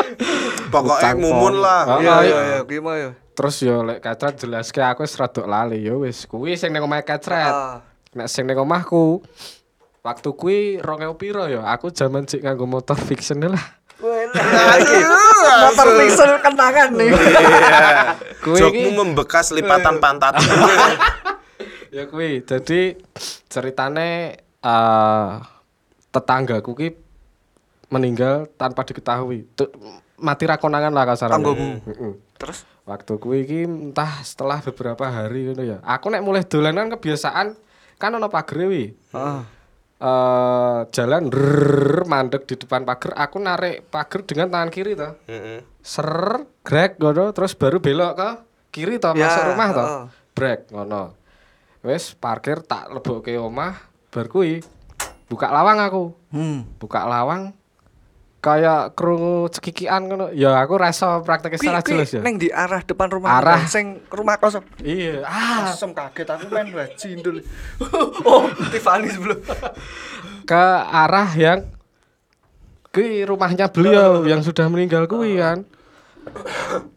Pokoknya 0.74 1.10
mumun 1.14 1.54
lah. 1.62 1.82
Oh, 1.86 1.98
Iya 2.02 2.14
iya. 2.18 2.18
iya 2.20 2.40
iya, 2.42 2.58
kuwi 2.66 2.78
mah 2.82 2.94
ya. 2.98 3.10
Terus 3.36 3.56
yo 3.60 3.84
lek 3.84 4.00
kecret 4.00 4.34
jelaske 4.36 4.80
aku 4.80 5.04
wis 5.04 5.14
rada 5.14 5.44
lali 5.44 5.84
ya 5.84 5.94
wis 5.94 6.24
kuwi 6.24 6.56
sing 6.56 6.72
ning 6.72 6.82
omahe 6.82 7.04
kecret. 7.04 7.52
Ah. 7.52 7.84
Nek 8.12 8.26
sing 8.26 8.42
ning 8.44 8.56
omahku 8.56 9.22
waktu 10.00 10.28
kuwi 10.32 10.58
2000 10.82 11.14
piro 11.14 11.44
ya? 11.46 11.62
Aku 11.70 11.92
jaman 11.92 12.24
cik 12.24 12.42
nganggo 12.42 12.66
motor 12.66 12.96
fiction 12.96 13.38
lah. 13.44 13.60
Lagi 13.96 14.98
motor 15.64 15.86
pixel 15.94 16.32
kenangan 16.42 16.90
nih. 16.90 17.08
Iya. 17.08 17.40
Kuwi 18.42 18.58
Jokmu 18.58 18.90
membekas 18.98 19.52
lipatan 19.52 20.02
pantat. 20.02 20.34
Ya 21.96 22.04
kuwi. 22.04 22.44
Jadi 22.44 23.00
ceritane 23.48 24.36
eh 24.60 25.30
tetanggaku 26.12 26.76
ki 26.76 26.88
meninggal 27.88 28.52
tanpa 28.54 28.84
diketahui. 28.84 29.48
Tuh, 29.56 29.72
mati 30.18 30.44
ra 30.44 30.60
konangan 30.60 30.92
lah 30.92 31.08
kasarane. 31.08 31.40
Tanggomu. 31.40 31.80
Heeh. 31.80 32.12
Terus 32.36 32.68
Waktu 32.86 33.18
kuwi 33.18 33.42
iki 33.42 33.66
entah 33.66 34.22
setelah 34.22 34.62
beberapa 34.62 35.10
hari 35.10 35.50
ngono 35.50 35.66
ya. 35.66 35.78
Aku 35.82 36.06
nek 36.06 36.22
mulai 36.22 36.46
dolanan 36.46 36.86
kebiasaan 36.86 37.58
kan 37.98 38.10
ono 38.12 38.28
pagere 38.28 38.66
wi. 38.68 38.84
Heeh. 39.10 39.40
eh 39.96 40.80
jalan 40.92 41.32
rrrr, 41.32 42.04
mandek 42.04 42.44
di 42.44 42.60
depan 42.60 42.84
pagar 42.84 43.16
aku 43.16 43.40
narik 43.40 43.88
pagar 43.88 44.28
dengan 44.28 44.52
tangan 44.52 44.68
kiri 44.68 44.92
toh 44.92 45.16
Heeh. 45.24 45.64
ser 45.80 46.44
grek 46.60 47.00
ngono 47.00 47.32
terus 47.32 47.56
baru 47.56 47.80
belok 47.80 48.12
ke 48.12 48.28
kiri 48.76 49.00
toh 49.00 49.16
Ya, 49.16 49.24
masuk 49.24 49.42
rumah 49.48 49.68
toh 49.72 49.86
heeh. 49.88 50.04
brek 50.36 50.60
ngono 50.68 51.16
wes 51.86 52.12
parkir 52.12 52.60
tak 52.60 52.90
lebokke 52.90 53.38
omah 53.38 53.78
bar 54.10 54.26
kuwi 54.26 54.58
buka 55.26 55.48
lawang 55.48 55.78
aku 55.78 56.04
Hmm. 56.28 56.66
buka 56.76 57.06
lawang 57.06 57.54
kayak 58.36 58.94
krungu 58.94 59.46
cekikian 59.48 60.06
ngono 60.06 60.30
ya 60.30 60.54
aku 60.58 60.76
rasa 60.76 61.18
praktek 61.18 61.58
secara 61.58 61.82
kuwi 61.82 61.98
jelas 61.98 62.10
ya 62.10 62.20
ning 62.22 62.36
di 62.36 62.46
arah 62.46 62.78
depan 62.78 63.08
rumah 63.08 63.38
Arah. 63.38 63.66
sing 63.66 64.02
rumah 64.06 64.38
kosong. 64.38 64.62
iya 64.82 65.22
ah 65.22 65.70
Asem 65.70 65.90
kaget 65.90 66.28
aku 66.28 66.46
main 66.48 66.70
bajindul. 66.70 67.42
oh, 68.22 68.46
Tiffany 68.70 69.10
sebelum. 69.10 69.42
ke 70.50 70.64
arah 70.86 71.26
yang 71.34 71.66
ke 72.90 73.26
rumahnya 73.26 73.66
beliau 73.66 74.22
yang 74.22 74.40
sudah 74.40 74.70
meninggal 74.70 75.06
kuwi 75.06 75.42
kan. 75.42 75.66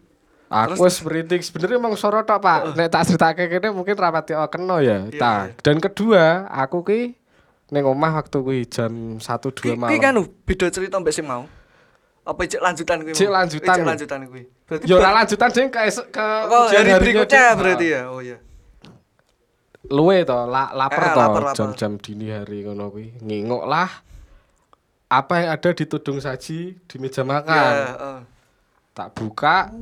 Aku 0.49 0.81
wis 0.81 0.97
merinding 0.99 1.39
sebenarnya 1.39 1.77
emang 1.77 1.93
sorot 1.93 2.25
tok, 2.25 2.41
Pak. 2.41 2.73
Nek 2.73 2.89
tak 2.89 3.05
critake 3.05 3.45
kene 3.47 3.69
mungkin 3.69 3.93
rapati 3.93 4.33
oh, 4.33 4.49
kena 4.49 4.81
ya. 4.81 5.05
Nah, 5.05 5.53
dan 5.55 5.77
kedua, 5.77 6.49
aku 6.49 6.81
ki 6.81 7.13
ning 7.69 7.85
omah 7.85 8.17
waktu 8.17 8.41
kuwi 8.41 8.65
jam 8.65 9.21
1 9.21 9.21
2 9.21 9.21
Kuwi 9.21 9.53
kuwi 9.53 9.77
malam. 9.77 9.93
kan 9.95 10.11
lho, 10.11 10.25
beda 10.43 10.67
cerita 10.67 10.97
mbek 10.97 11.13
sing 11.13 11.21
mau. 11.23 11.45
Apa 12.25 12.41
cek 12.43 12.57
lanjutan 12.59 12.97
kuwi? 12.99 13.13
Cek 13.13 13.29
lanjutan. 13.29 13.75
Cek 13.75 13.85
lanjutan 13.85 14.19
kuwi. 14.25 14.43
Berarti 14.65 14.85
Ya 14.85 14.93
ora 14.97 15.09
lanjutan 15.13 15.49
sing 15.49 15.65
ke 15.69 15.79
ke 16.09 16.25
Oh, 16.45 16.65
hari 16.65 16.91
berikutnya 16.97 17.45
berarti 17.53 17.87
ya. 17.87 18.01
Oh 18.09 18.17
iya. 18.19 18.37
luwe 19.85 20.21
to 20.21 20.37
la, 20.45 20.69
lapar 20.69 21.01
Eh, 21.01 21.13
to 21.15 21.53
jam-jam 21.55 21.97
dini 21.97 22.29
hari 22.29 22.61
ngono 22.61 22.89
kuwi 22.89 23.15
nginguk 23.17 23.63
lah 23.63 23.89
apa 25.07 25.33
yang 25.39 25.49
ada 25.49 25.69
di 25.73 25.85
tudung 25.85 26.21
saji 26.21 26.77
di 26.77 26.95
meja 26.97 27.25
makan 27.25 27.49
Ya, 27.73 27.85
heeh. 27.89 28.19
tak 28.93 29.17
buka 29.17 29.73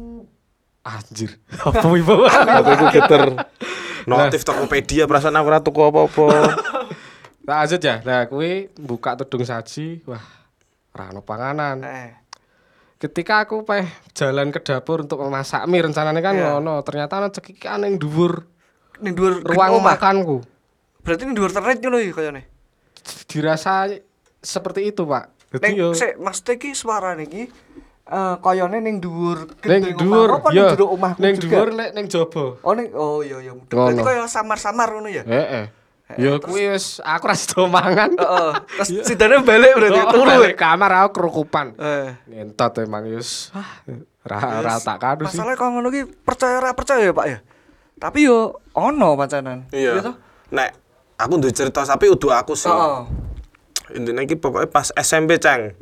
anjir 0.89 1.35
apa 1.67 1.83
ibu 1.89 2.15
Aku 2.23 2.69
iku 2.71 2.85
geter. 2.91 3.23
Notif 4.03 4.41
Tokopedia 4.41 5.03
perasaan 5.03 5.35
aku 5.35 5.47
ora 5.47 5.59
tuku 5.59 5.79
apa-apa. 5.81 6.25
nah 7.47 7.63
lanjut 7.63 7.79
ya 7.79 7.99
nah 8.01 8.23
kuwi 8.25 8.67
buka 8.75 9.15
tudung 9.15 9.39
saji 9.41 10.03
wah 10.03 10.19
rano 10.91 11.21
panganan 11.21 11.79
Eh. 11.79 12.11
ketika 12.97 13.39
aku 13.41 13.63
peh 13.63 13.87
jalan 14.11 14.49
ke 14.49 14.59
dapur 14.59 14.99
untuk 14.99 15.21
memasak 15.21 15.63
mie 15.63 15.79
rencananya 15.79 16.19
kan 16.19 16.33
Iya. 16.33 16.43
ngono 16.49 16.81
ternyata 16.81 17.17
ana 17.17 17.29
cekikan 17.29 17.83
yang 17.83 17.95
dhuwur 17.95 18.43
Ning 18.99 19.13
dhuwur 19.13 19.45
ruang 19.45 19.79
makanku 19.79 20.43
Berarti 20.99 21.23
ning 21.23 21.35
dhuwur 21.35 21.51
ternet 21.51 21.79
ngono 21.79 21.97
iki 21.97 22.11
kayane. 22.11 22.51
dirasa 23.25 23.95
seperti 24.37 24.89
itu 24.89 25.03
pak 25.03 25.31
jadi 25.49 25.63
Ning 25.63 25.75
yo 25.77 25.87
sik 25.93 26.19
maksudnya 26.19 26.53
iki 26.53 26.69
suarane 26.73 27.23
iki 27.23 27.47
eh 28.07 28.35
kayane 28.39 28.77
ning 28.79 28.97
dhuwur 28.97 29.51
ning 29.61 29.93
dhuwur 29.93 30.29
ya 30.47 30.63
ning 30.63 30.65
jero 30.71 30.85
omahku 30.89 31.19
ning 31.19 31.35
dhuwur 31.35 31.67
nek 31.71 31.89
ning 31.91 32.05
jaba 32.07 32.45
Oh 32.61 32.71
ning 32.71 32.87
oh 32.93 33.19
iya 33.19 33.37
iya. 33.41 33.51
Berarti 33.53 33.99
kaya 33.99 34.23
samar-samar 34.25 34.87
ngono 34.89 35.07
ya. 35.07 35.23
heeh 35.23 35.65
ya 36.15 36.39
kuwi 36.39 36.71
wis 36.71 37.03
aku 37.03 37.27
ra 37.27 37.35
sido 37.35 37.67
mangan 37.67 38.15
Heeh. 38.15 38.51
Terus 38.79 39.03
sidane 39.03 39.43
balik 39.43 39.75
berarti 39.75 39.99
Oh, 39.99 40.07
turu. 40.09 40.29
balik 40.39 40.55
kamar 40.55 40.91
aku 41.03 41.19
kerukupan 41.19 41.75
Eh. 41.75 42.15
ngentot 42.25 42.79
emang 42.79 43.03
yus 43.05 43.51
ra 44.23 44.39
ra 44.57 44.79
tak 44.79 44.97
kadu 44.97 45.27
sih 45.27 45.35
Masalahnya 45.35 45.55
kalau 45.55 45.71
ngono 45.75 45.87
ki 45.89 46.07
percaya 46.23 46.57
ora 46.57 46.71
percaya 46.71 47.03
ya, 47.03 47.11
Pak 47.11 47.27
ya. 47.27 47.39
Tapi 47.97 48.23
yo 48.23 48.55
ono 48.71 49.15
pacanan. 49.15 49.67
Iya. 49.69 49.99
toh? 49.99 50.15
Nek 50.49 50.69
aku 51.17 51.33
duwe 51.37 51.51
cerita 51.51 51.81
tapi 51.81 52.07
udah 52.07 52.39
aku 52.39 52.53
sih. 52.53 52.71
Heeh. 52.71 52.99
Intinya 53.89 54.19
iki 54.21 54.35
pokoknya 54.35 54.67
pas 54.67 54.91
SMP, 54.93 55.35
Ceng. 55.37 55.75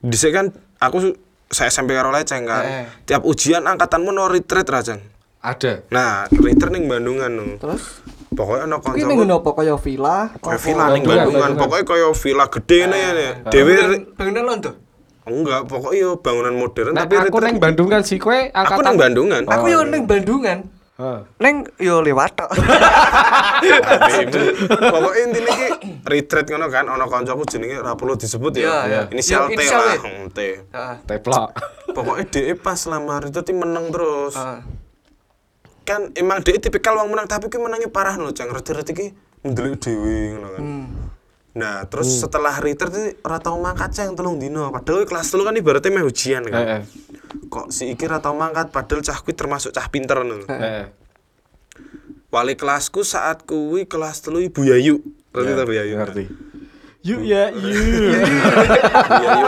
Dhisik 0.00 0.32
kan 0.32 0.46
aku 0.76 1.12
saya 1.46 1.68
SMP 1.68 1.92
karo 1.92 2.08
Leceng 2.08 2.44
kan. 2.44 2.64
Eh. 2.64 2.86
Tiap 3.04 3.22
ujian 3.22 3.60
angkatanmu 3.62 4.10
no 4.10 4.26
retreat 4.26 4.64
ra, 4.64 4.80
Ceng. 4.80 5.00
ada 5.40 5.84
Nah, 5.88 6.28
retreat 6.30 6.68
ning 6.70 6.84
Bandungan 6.84 7.30
no. 7.30 7.44
Terus 7.56 8.04
Pokoknya 8.30 8.64
ana 8.64 8.78
ning 8.78 9.18
ngono 9.18 9.42
apa 9.42 9.50
kaya 9.52 9.74
villa? 9.74 10.30
kayak 10.38 10.60
villa 10.62 10.84
ning 10.88 11.02
Bandungan, 11.02 11.04
Bandungan. 11.04 11.40
Bandungan. 11.42 11.50
Pokoknya 11.58 11.84
kaya 11.84 12.08
villa 12.14 12.44
gede 12.46 12.78
ngene 12.80 12.96
ya. 13.18 13.32
Dewe 13.50 13.72
ri- 13.74 14.04
bangunan 14.14 14.44
londo. 14.46 14.72
enggak, 15.20 15.62
pokoknya 15.66 15.98
yo 16.00 16.10
bangunan 16.16 16.54
modern 16.54 16.90
Nah, 16.90 17.04
tapi 17.04 17.14
aku 17.16 17.26
retreat. 17.28 17.44
neng 17.44 17.58
Bandung 17.58 17.88
kan 17.88 18.02
sih 18.02 18.16
kowe 18.16 18.32
Aku 18.32 18.54
angkatan 18.56 18.82
nang 18.82 18.96
Bandungan. 18.96 19.42
Aku 19.44 19.66
yo 19.66 19.80
ning 19.84 20.04
Bandungan. 20.06 20.58
Neng 21.38 21.56
yo 21.76 22.00
lewat 22.00 22.36
tok. 22.36 22.50
Pokoknya 24.92 25.20
intinya 25.26 25.52
ki 25.52 25.68
retreat 26.04 26.46
ngono 26.48 26.66
kan 26.68 26.86
ana 26.86 27.04
kancaku 27.04 27.44
jenenge 27.46 27.78
ora 27.78 27.94
perlu 27.94 28.14
disebut 28.14 28.52
Iya, 28.56 28.64
ya. 28.64 28.78
iya. 28.86 29.02
Inisial 29.10 29.42
Ya, 29.46 29.48
T 29.48 29.54
inisial 29.56 29.80
lah, 29.80 29.94
T. 29.94 30.00
hmm, 30.00 30.26
T. 30.30 30.38
Heeh. 30.70 30.96
teplok 31.06 31.48
Pokoknya 31.90 32.24
DE 32.28 32.54
pas 32.54 32.80
lamar 32.86 33.26
itu 33.26 33.40
ti 33.40 33.52
meneng 33.52 33.90
terus. 33.90 34.34
Heeh. 34.34 34.60
kan 35.80 36.06
emang 36.14 36.38
dia 36.38 36.54
tipikal 36.54 36.94
wong 36.94 37.10
menang 37.10 37.26
tapi 37.26 37.50
ki 37.50 37.58
menangnya 37.58 37.90
parah 37.90 38.14
lho 38.14 38.30
cang 38.30 38.46
reti-reti 38.46 38.92
ki 38.94 39.06
ndelik 39.42 39.82
dhewe 39.82 40.38
ngono 40.38 40.48
kan 40.54 40.62
nah 41.50 41.82
terus 41.82 42.06
setelah 42.14 42.62
retreat 42.62 42.94
iki 42.94 43.18
ora 43.20 43.42
tau 43.42 43.58
mangkat 43.58 43.90
cang 43.90 44.14
telung 44.14 44.38
dino 44.38 44.70
padahal 44.70 45.02
kelas 45.02 45.26
telu 45.26 45.42
kan 45.42 45.50
ibaratnya 45.50 45.90
meh 45.90 46.06
ujian 46.06 46.46
kan. 46.46 46.86
Kok 47.30 47.70
si 47.70 47.90
iki 47.90 48.04
ora 48.04 48.18
tau 48.18 48.34
mangkat 48.34 48.70
padahal 48.70 49.00
cah 49.00 49.18
kuwi 49.20 49.32
termasuk 49.32 49.70
cah 49.70 49.86
pinter 49.86 50.18
ngono 50.18 50.46
Eh, 50.46 50.84
wali 52.28 52.54
kelasku 52.54 53.02
saat 53.02 53.42
kuwi 53.42 53.86
kelas 53.86 54.20
telu 54.20 54.38
Ibu 54.40 54.60
Yayu. 54.62 54.98
Ngerti 55.30 55.52
ta 55.52 55.62
Bu 55.62 55.72
Yayu? 55.72 55.94
ngerti. 55.96 56.24
Yuk 57.00 57.22
ya, 57.22 57.48
yuk. 57.48 57.64
Bu 59.10 59.22
Yayu. 59.22 59.46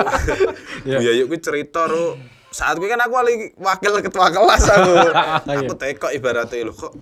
Ya. 0.86 0.96
Bu 0.98 1.02
Yayu 1.04 1.22
kuwi 1.26 1.38
cerita 1.38 1.86
ro 1.86 2.16
saat 2.48 2.76
kuwi 2.76 2.86
kan 2.86 3.00
aku 3.00 3.14
wali 3.14 3.34
wakil 3.56 3.98
ketua 3.98 4.28
kelas 4.28 4.62
aku. 4.66 4.92
Aku 5.66 5.74
teko 5.74 6.08
ibaratnya 6.10 6.64
lho 6.64 6.72
kok 6.72 6.92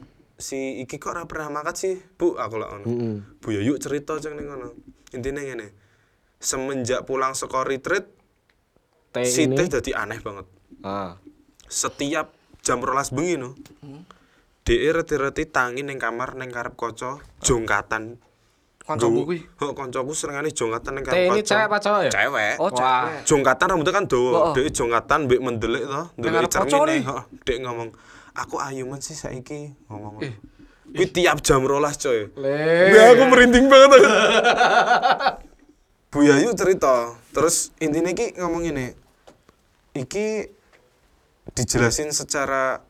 si 0.41 0.81
iki 0.81 0.97
kok 0.97 1.13
ora 1.13 1.25
pernah 1.25 1.53
mangkat 1.53 1.75
sih? 1.77 1.95
Bu 2.17 2.35
aku 2.35 2.57
lak 2.57 2.69
ngono. 2.73 2.87
Bu 3.37 3.49
Yayu 3.51 3.77
cerita 3.77 4.17
ceng 4.17 4.37
ning 4.37 4.49
ngono. 4.49 4.73
Intine 5.13 5.45
ngene. 5.45 5.67
Semenjak 6.37 7.05
pulang 7.05 7.37
sekolah 7.37 7.69
retreat 7.69 8.09
Teh 9.11 9.27
si 9.27 9.45
ini. 9.45 9.59
teh 9.59 9.67
dadi 9.67 9.91
aneh 9.91 10.23
banget 10.23 10.47
Ah. 10.81 11.17
setiap 11.65 12.33
jam 12.61 12.81
rolas 12.81 13.11
bengi 13.11 13.37
no 13.37 13.55
DE 14.61 14.93
reti-reti 14.93 15.49
tangi 15.49 15.81
ning 15.81 15.97
kamar 15.97 16.37
ning 16.37 16.49
karep 16.49 16.77
kaca 16.77 17.19
jongkatan 17.41 18.21
Nggawa- 18.91 19.23
kuwi. 19.23 19.39
Heeh, 19.39 19.73
kancaku 19.73 20.13
serengane 20.13 20.51
jongkatan 20.51 20.99
ning 20.99 21.05
karep 21.07 21.31
ini 21.31 21.41
cewek 21.41 21.65
apa 21.65 21.79
cowok 21.79 22.01
ya? 22.01 22.11
Cewek. 22.11 22.55
Oh, 22.59 22.71
cewek. 22.71 23.23
Jongkatan 23.23 23.67
rambutnya 23.71 23.95
kan 23.95 24.05
Oh, 24.05 24.11
dawa. 24.11 24.31
oh. 24.35 24.53
Dek 24.53 24.67
jongkatan 24.69 25.19
mbek 25.25 25.41
mendelik 25.41 25.83
to, 25.85 26.03
kaca 26.19 26.59
cermine. 26.67 27.07
Heeh, 27.07 27.23
Dek 27.41 27.59
ngomong, 27.61 27.89
"Aku 28.35 28.59
ayuman 28.59 28.99
sih 28.99 29.15
saiki." 29.15 29.79
Ngomong. 29.87 30.19
Eh. 30.21 30.35
Kuwi 30.91 31.07
tiap 31.07 31.39
jam 31.41 31.63
rolas 31.63 31.97
coy. 31.97 32.35
Le. 32.35 32.59
Gue 32.91 33.03
aku 33.11 33.23
merinding 33.27 33.71
banget. 33.71 34.01
Bu 36.11 36.27
Yayu 36.27 36.51
cerita, 36.53 37.15
terus 37.31 37.71
intinya 37.79 38.11
ki 38.11 38.35
ngomong 38.37 38.67
ini, 38.67 38.91
iki 39.95 40.51
dijelasin 41.55 42.11
secara 42.15 42.85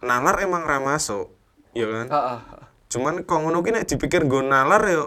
nalar 0.00 0.36
emang 0.42 0.64
ra 0.64 0.78
masuk, 0.80 1.32
ya 1.72 1.86
kan? 1.88 2.06
Heeh. 2.08 2.38
Cuman 2.86 3.26
kok 3.26 3.38
ngono 3.42 3.60
ki 3.60 3.70
nek 3.74 3.86
dipikir 3.90 4.24
nggo 4.24 4.46
nalar 4.46 4.82
ya 4.86 5.04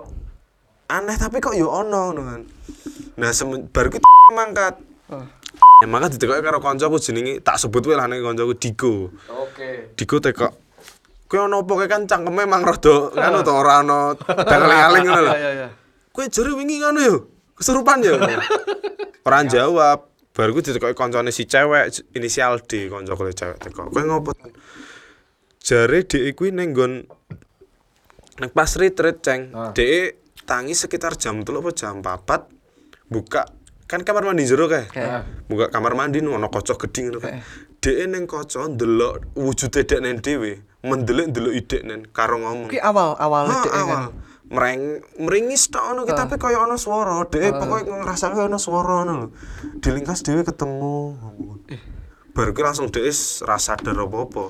aneh 0.89 1.15
tapi 1.15 1.39
kok 1.39 1.55
ya 1.55 1.67
ono 1.69 2.11
ngono 2.11 2.21
kan. 2.25 2.41
Nah, 3.19 3.31
baru 3.71 3.87
ki 3.93 3.99
mangkat. 4.35 4.75
Ya 5.79 5.87
mangkat 5.87 6.19
ditekoki 6.19 6.43
karo 6.43 6.59
kancaku 6.59 6.99
jenenge 6.99 7.39
tak 7.39 7.55
sebut 7.55 7.87
wae 7.87 7.95
lah 7.95 8.05
nek 8.11 8.19
kancaku 8.19 8.53
Diko. 8.59 8.93
Oke. 9.31 9.95
Diko 9.95 10.19
teko 10.19 10.69
Kowe 11.29 11.45
ono 11.45 11.61
apa 11.61 11.71
kowe 11.77 11.85
kan 11.85 12.09
cangkeme 12.09 12.41
emang 12.49 12.65
rada 12.65 13.13
ngono 13.13 13.45
to 13.45 13.53
ora 13.53 13.85
ono 13.85 14.17
daling-aling 14.17 15.03
ngono 15.05 15.21
lho. 15.29 15.33
Iya, 15.37 15.37
iya, 15.37 15.51
iya. 15.53 15.69
Kowe 16.09 16.25
jare 16.25 16.51
wingi 16.57 16.81
ngono 16.81 16.99
ya. 17.05 17.15
Kesurupan 17.53 18.01
ya. 18.01 18.17
Ora 19.29 19.45
jawab. 19.45 20.08
Baru 20.39 20.55
ku 20.55 20.63
ditekoki 20.63 20.95
kancane 20.95 21.35
si 21.35 21.43
cewek 21.43 22.15
inisial 22.15 22.63
D 22.63 22.87
kancaku 22.87 23.27
le 23.27 23.35
cewek 23.35 23.59
teko. 23.59 23.91
Kowe 23.91 24.03
ngopo? 24.07 24.31
Jare 25.59 26.07
dhek 26.07 26.31
kuwi 26.31 26.55
ning 26.55 26.71
nggon 26.71 27.03
ning 28.39 28.51
pas 28.55 28.71
retreat 28.79 29.19
ceng. 29.19 29.51
Ah. 29.51 29.75
Dhek 29.75 30.15
tangi 30.47 30.71
sekitar 30.71 31.19
jam 31.19 31.43
3 31.43 31.59
apa 31.59 31.69
jam 31.75 31.99
4 31.99 33.11
buka 33.11 33.51
kan 33.83 33.99
kamar 34.07 34.31
mandi 34.31 34.47
jero 34.47 34.71
kae. 34.71 34.87
Kayak. 34.87 35.27
Buka 35.51 35.75
kamar 35.75 35.99
mandi 35.99 36.23
ono 36.23 36.47
kaca 36.47 36.79
gedhi 36.79 37.11
ngono 37.11 37.19
kan. 37.19 37.43
Dhek 37.83 38.07
ning 38.07 38.23
kaca 38.23 38.63
ndelok 38.71 39.35
wujude 39.35 39.83
dek 39.83 39.99
nen 39.99 40.23
dhewe, 40.23 40.63
mendelik-ndelok 40.87 41.51
idek 41.51 41.83
nen 41.83 42.07
karo 42.15 42.39
ngomong. 42.39 42.71
Kuwi 42.71 42.79
awal 42.79 43.19
awal 43.19 43.51
dhek 43.51 43.75
kan. 43.75 44.15
Mereng 44.49 44.81
meringis 45.21 45.69
tok 45.69 45.85
ngono 45.85 46.01
ki 46.03 46.13
tapi 46.13 46.41
kaya 46.41 46.65
ana 46.65 46.73
swara. 46.73 47.21
Dhek 47.25 47.53
pokoke 47.53 47.85
ngrasake 47.85 48.41
ana 48.41 48.57
swara 48.57 49.05
ngono 49.05 49.13
lho. 49.13 49.27
Dilingkas 49.77 50.25
dhewe 50.25 50.41
ketemu. 50.41 51.13
Baru 52.33 52.51
ki 52.51 52.61
langsung 52.65 52.89
dhek 52.89 53.05
wis 53.05 53.45
ra 53.45 53.61
sadar 53.61 53.93
apa-apa. 53.93 54.49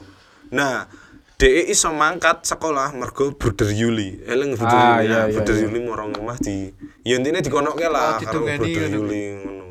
Nah, 0.55 0.87
dhek 1.35 1.67
iso 1.67 1.91
mangkat 1.91 2.47
sekolah 2.47 2.95
mergo 2.95 3.35
Bruder 3.35 3.67
Yuli. 3.67 4.23
Eling 4.23 4.55
Bruder 4.55 4.71
Ah, 4.71 5.03
Yuli. 5.03 5.11
iya, 5.11 5.17
Nah, 5.19 5.23
iya, 5.27 5.33
Bruder 5.35 5.55
iya. 5.59 5.63
Yuli 5.67 5.79
marang 5.83 6.09
omah 6.15 6.37
di 6.39 6.71
ya 7.03 7.19
intine 7.19 7.43
dikonoke 7.43 7.83
lah 7.91 8.15
Oh, 8.15 8.23
karo 8.23 8.39
Bruder. 8.47 8.87
Yuli 8.87 9.21
ngono. 9.35 9.63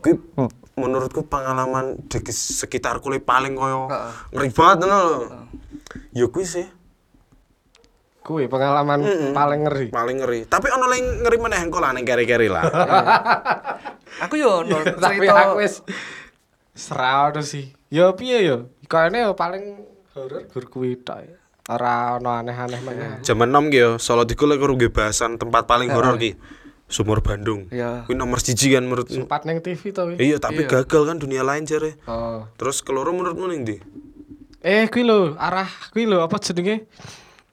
Kuwi 0.00 0.12
menurutku 0.74 1.24
pengalaman 1.24 2.00
di 2.08 2.18
sekitarku 2.28 3.06
le 3.06 3.20
paling 3.20 3.52
koyo 3.54 3.92
ngeri 4.32 4.48
banget 4.50 4.76
ngono 4.82 4.96
lho. 5.04 5.20
Ya 6.16 6.32
kuwi 6.32 6.48
sih. 6.48 6.64
Kuwi 8.24 8.48
pengalaman 8.48 9.04
paling 9.36 9.68
ngeri. 9.68 9.86
paling 9.92 10.16
ngeri 10.18 10.40
tapi 10.48 10.72
ono 10.72 10.88
yang 10.88 11.20
ngeri 11.20 11.36
meneh 11.36 11.60
engko 11.60 11.76
lah 11.76 11.92
ning 11.92 12.02
keri-keri 12.02 12.48
lah 12.48 12.64
Aku 14.24 14.40
yo 14.40 14.64
ono 14.64 14.80
Tapi 14.80 15.26
aku 15.26 15.60
wis 15.60 15.84
serau 16.72 17.28
sih. 17.40 17.70
Ya 17.86 18.10
piye 18.16 18.42
ya? 18.42 18.56
Kayane 18.86 19.26
ya 19.26 19.30
paling 19.34 19.84
horor 20.14 20.46
gur 20.48 20.64
kuwi 20.66 20.96
tok. 20.96 21.20
ya. 21.20 21.36
Ora 21.64 22.16
ono 22.16 22.28
aneh-aneh 22.30 22.80
meneh. 22.80 23.08
zaman 23.20 23.48
nom 23.48 23.68
ki 23.68 23.76
yo 23.76 23.90
Solo 23.96 24.24
lek 24.24 24.36
karo 24.36 24.72
bahasan 24.88 25.36
tempat 25.36 25.64
paling 25.64 25.88
horor 25.88 26.16
ki 26.16 26.36
Sumur 26.84 27.24
Bandung 27.24 27.72
Iya. 27.72 28.04
kuwi 28.04 28.12
nomor 28.12 28.36
siji 28.38 28.72
kan 28.72 28.84
menurutmu 28.84 29.24
Sempat 29.24 29.48
ning 29.48 29.64
TV 29.64 29.88
to 29.90 30.04
iya 30.16 30.36
tapi 30.36 30.64
Iya. 30.64 30.84
gagal 30.84 31.08
kan 31.08 31.16
dunia 31.16 31.40
lain 31.40 31.64
jare 31.64 31.96
Oh. 32.04 32.44
terus 32.56 32.84
keloro 32.84 33.12
menurutmu 33.12 33.48
ning 33.48 33.64
ndi 33.64 33.76
Eh 34.60 34.88
kuwi 34.88 35.04
lho, 35.04 35.36
arah 35.36 35.68
kuwi 35.92 36.04
lho 36.04 36.20
apa 36.20 36.36
jenenge? 36.40 36.84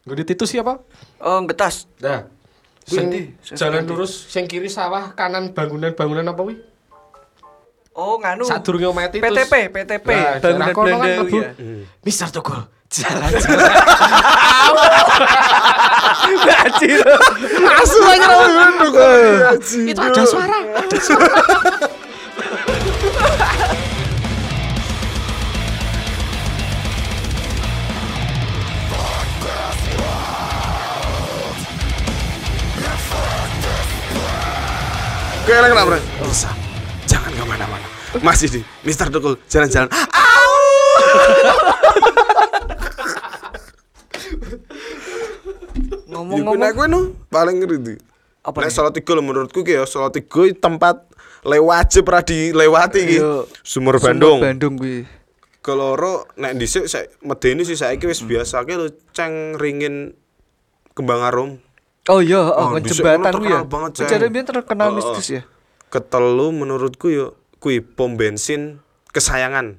Nggo 0.01 0.13
dititus 0.17 0.49
siapa? 0.49 0.81
Oh, 1.21 1.39
getas. 1.45 1.85
Nah. 2.01 2.25
Sendi, 2.81 3.37
Sing 3.45 3.55
jalan 3.61 3.85
lurus 3.85 4.09
sing 4.27 4.49
kiri 4.49 4.65
sawah, 4.65 5.13
kanan 5.13 5.53
bangunan-bangunan 5.53 6.25
apa 6.25 6.41
wi? 6.41 6.57
Oh, 7.93 8.17
nganu. 8.17 8.49
Sadurunge 8.49 8.89
omahe 8.89 9.13
Titus. 9.13 9.29
PTP, 9.29 9.53
PTP. 9.69 10.07
Nah, 10.09 10.41
Bangunan 10.41 10.67
kono 10.73 10.85
kan 10.89 10.97
Belanda, 10.97 11.21
mlebu. 11.21 11.37
iya. 11.37 11.51
Mister 12.01 12.27
Togol. 12.33 12.65
Jalan-jalan. 12.91 13.71
Anjir. 16.41 16.99
asu 17.79 17.97
aja 18.03 18.27
Itu 19.87 20.01
ada 20.01 20.23
suara. 20.25 20.57
Ada 20.81 20.97
suara. 20.99 21.35
Bre? 35.51 35.99
Bisa. 36.23 36.47
Jangan 37.03 37.27
ke 37.35 37.43
mana-mana. 37.43 37.83
Masih 38.23 38.47
di 38.47 38.61
Mister 38.87 39.11
Dukul 39.11 39.35
jalan-jalan. 39.51 39.91
Au! 39.91 40.51
Ngomong-ngomong 46.07 46.71
kowe 46.71 46.87
no 46.87 46.99
paling 47.27 47.59
ngeri 47.59 47.75
ndi? 47.83 47.95
Apa 48.47 48.63
Nek? 48.63 48.71
Salatiga 48.71 49.19
menurutku 49.19 49.67
ki 49.67 49.75
ya 49.75 49.83
Salatiga 49.83 50.47
iki 50.47 50.55
tempat 50.55 51.03
le 51.43 51.59
wajib 51.59 52.07
ra 52.07 52.23
dilewati 52.23 52.99
iki. 53.03 53.19
Iya. 53.19 53.43
Sumur 53.59 53.99
Bandung. 53.99 54.39
Bandung 54.39 54.79
kuwi. 54.79 55.03
Keloro 55.59 56.31
nek 56.39 56.55
dhisik 56.55 56.87
saya 56.87 57.11
medeni 57.27 57.67
sih 57.67 57.75
saiki 57.75 58.07
wis 58.07 58.23
biasa 58.23 58.63
ki 58.63 58.73
lho 58.79 58.87
ceng 59.11 59.59
ringin 59.59 60.15
kembang 60.95 61.27
arum. 61.27 61.59
Oh 62.09 62.17
iya, 62.17 62.41
Oh, 62.41 62.73
oh, 62.73 62.79
jembatan 62.81 63.29
kuwi 63.37 63.53
ya. 63.53 63.61
banget, 63.61 63.91
biyen 64.33 64.45
terkenal 64.45 64.89
Oh, 64.89 64.91
oh. 64.91 64.95
mistis 64.97 65.27
ya. 65.37 65.41
Ketelu 65.93 66.49
menurutku 66.49 67.13
yo 67.13 67.37
kuwi 67.61 67.77
pom 67.83 68.17
bensin 68.17 68.81
kesayangan. 69.13 69.77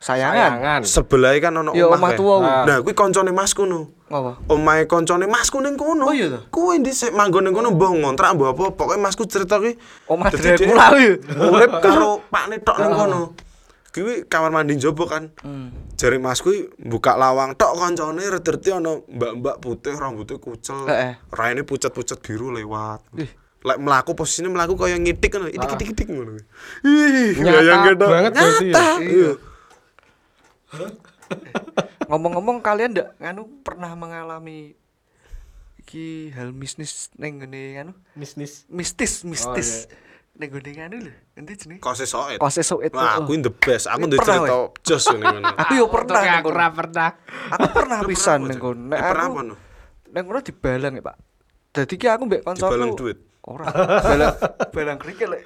Sayangan. 0.00 0.56
Sayangan. 0.56 0.80
Sebelah 0.88 1.36
kan 1.44 1.52
ono 1.60 1.76
omah. 1.76 2.00
omah 2.00 2.10
tua 2.16 2.34
kuwi. 2.40 2.52
Nah, 2.64 2.76
kuwi 2.80 2.94
koncone 2.96 3.30
masku 3.36 3.68
no. 3.68 3.92
Apa? 4.08 4.40
Omahe 4.48 4.88
koncone 4.88 5.28
masku 5.28 5.60
ning 5.60 5.76
kono. 5.76 6.08
Oh, 6.08 6.16
iya 6.16 6.32
toh? 6.32 6.42
Kuwi 6.48 6.80
dhisik 6.80 7.12
manggon 7.12 7.44
ning 7.44 7.52
kono 7.52 7.76
mbah 7.76 7.92
ngontrak 7.92 8.32
mbah 8.40 8.56
apa. 8.56 8.72
Pokoke 8.72 8.96
masku 8.96 9.28
cerita 9.28 9.60
ki 9.60 9.76
Omah 10.08 10.32
Dracula 10.32 10.84
kuwi. 10.96 11.08
Urip 11.36 11.72
karo 11.84 12.24
pakne 12.32 12.56
tok 12.64 12.80
ning 12.80 12.92
kono. 12.96 13.20
Kuwi 13.90 14.22
kamar 14.30 14.54
mandi 14.54 14.78
njaba 14.78 15.04
kan. 15.10 15.24
Hmm. 15.42 15.74
Jare 15.98 16.22
masku 16.22 16.50
kuwi 16.50 16.70
buka 16.78 17.18
lawang 17.18 17.58
tok 17.58 17.74
koncone 17.74 18.22
rederti 18.22 18.70
ana 18.70 19.02
mbak-mbak 19.10 19.58
putih 19.58 19.98
rambutnya 19.98 20.38
kucel. 20.38 20.86
Heeh. 20.86 21.18
Raine 21.34 21.66
pucat-pucat 21.66 22.22
biru 22.22 22.54
lewat. 22.54 23.02
Lek 23.60 23.78
mlaku 23.82 24.16
posisine 24.16 24.48
mlaku 24.48 24.72
kaya 24.78 24.96
ngitik 24.96 25.36
ngono, 25.36 25.52
itik-itik 25.52 26.08
ngono. 26.08 26.32
Ih, 26.80 27.36
Nyata 27.36 27.60
bayang 27.60 27.80
ketok. 27.92 28.08
banget 28.08 28.32
berarti 28.32 28.64
ya? 28.64 28.72
Nyata. 28.72 28.86
Iya. 29.04 29.32
Ngomong-ngomong 32.08 32.58
kalian 32.64 32.90
ndak 32.96 33.08
nganu 33.20 33.42
pernah 33.62 33.92
mengalami 33.94 34.74
iki 35.82 36.30
hal 36.34 36.54
mistis 36.54 37.10
neng 37.18 37.42
ngene 37.42 37.62
anu 37.82 37.92
Bisnis. 38.14 38.64
mistis 38.70 39.26
mistis 39.26 39.70
ning 39.90 40.09
gone 40.46 40.70
ngene 40.70 40.96
lho. 41.00 41.12
Endi 41.34 41.52
jenenge? 41.52 41.80
Kose 41.80 42.06
soet. 42.06 42.38
Kose 42.38 42.62
soet. 42.62 42.88
Wah, 42.90 43.18
aku 43.18 43.34
in 43.34 43.42
the 43.42 43.50
best. 43.50 43.84
Aku 43.84 44.06
Ini 44.06 44.16
pernah, 44.16 44.38
cerita 44.40 44.56
jos 44.80 45.04
ngene 45.10 45.26
ngono. 45.36 45.48
Aku 45.60 45.72
yo 45.74 45.86
pernah 45.86 46.20
aku 46.38 46.48
ora 46.48 46.66
pernah. 46.70 47.10
Aku 47.50 47.66
pernah 47.68 47.98
pisan 48.06 48.38
pernah 48.40 48.48
ning 48.48 48.58
kono. 48.58 48.78
Cuk? 48.78 48.88
Nek 48.88 48.96
Eh, 48.96 49.04
pernah 49.04 49.24
aku 49.24 49.34
apa, 49.34 49.42
no? 49.42 49.54
ning 50.06 50.24
kono 50.24 50.38
dibalang 50.40 50.92
ya, 50.94 51.02
Pak. 51.02 51.16
Dadi 51.70 51.94
ki 51.94 52.06
aku 52.06 52.22
mbek 52.24 52.42
kancaku. 52.42 52.70
Dibalang 52.70 52.92
duit? 52.94 53.18
Ora. 53.42 53.64
Balang 54.00 54.34
balang 54.70 54.98
kerikil 54.98 55.28
lek. 55.30 55.42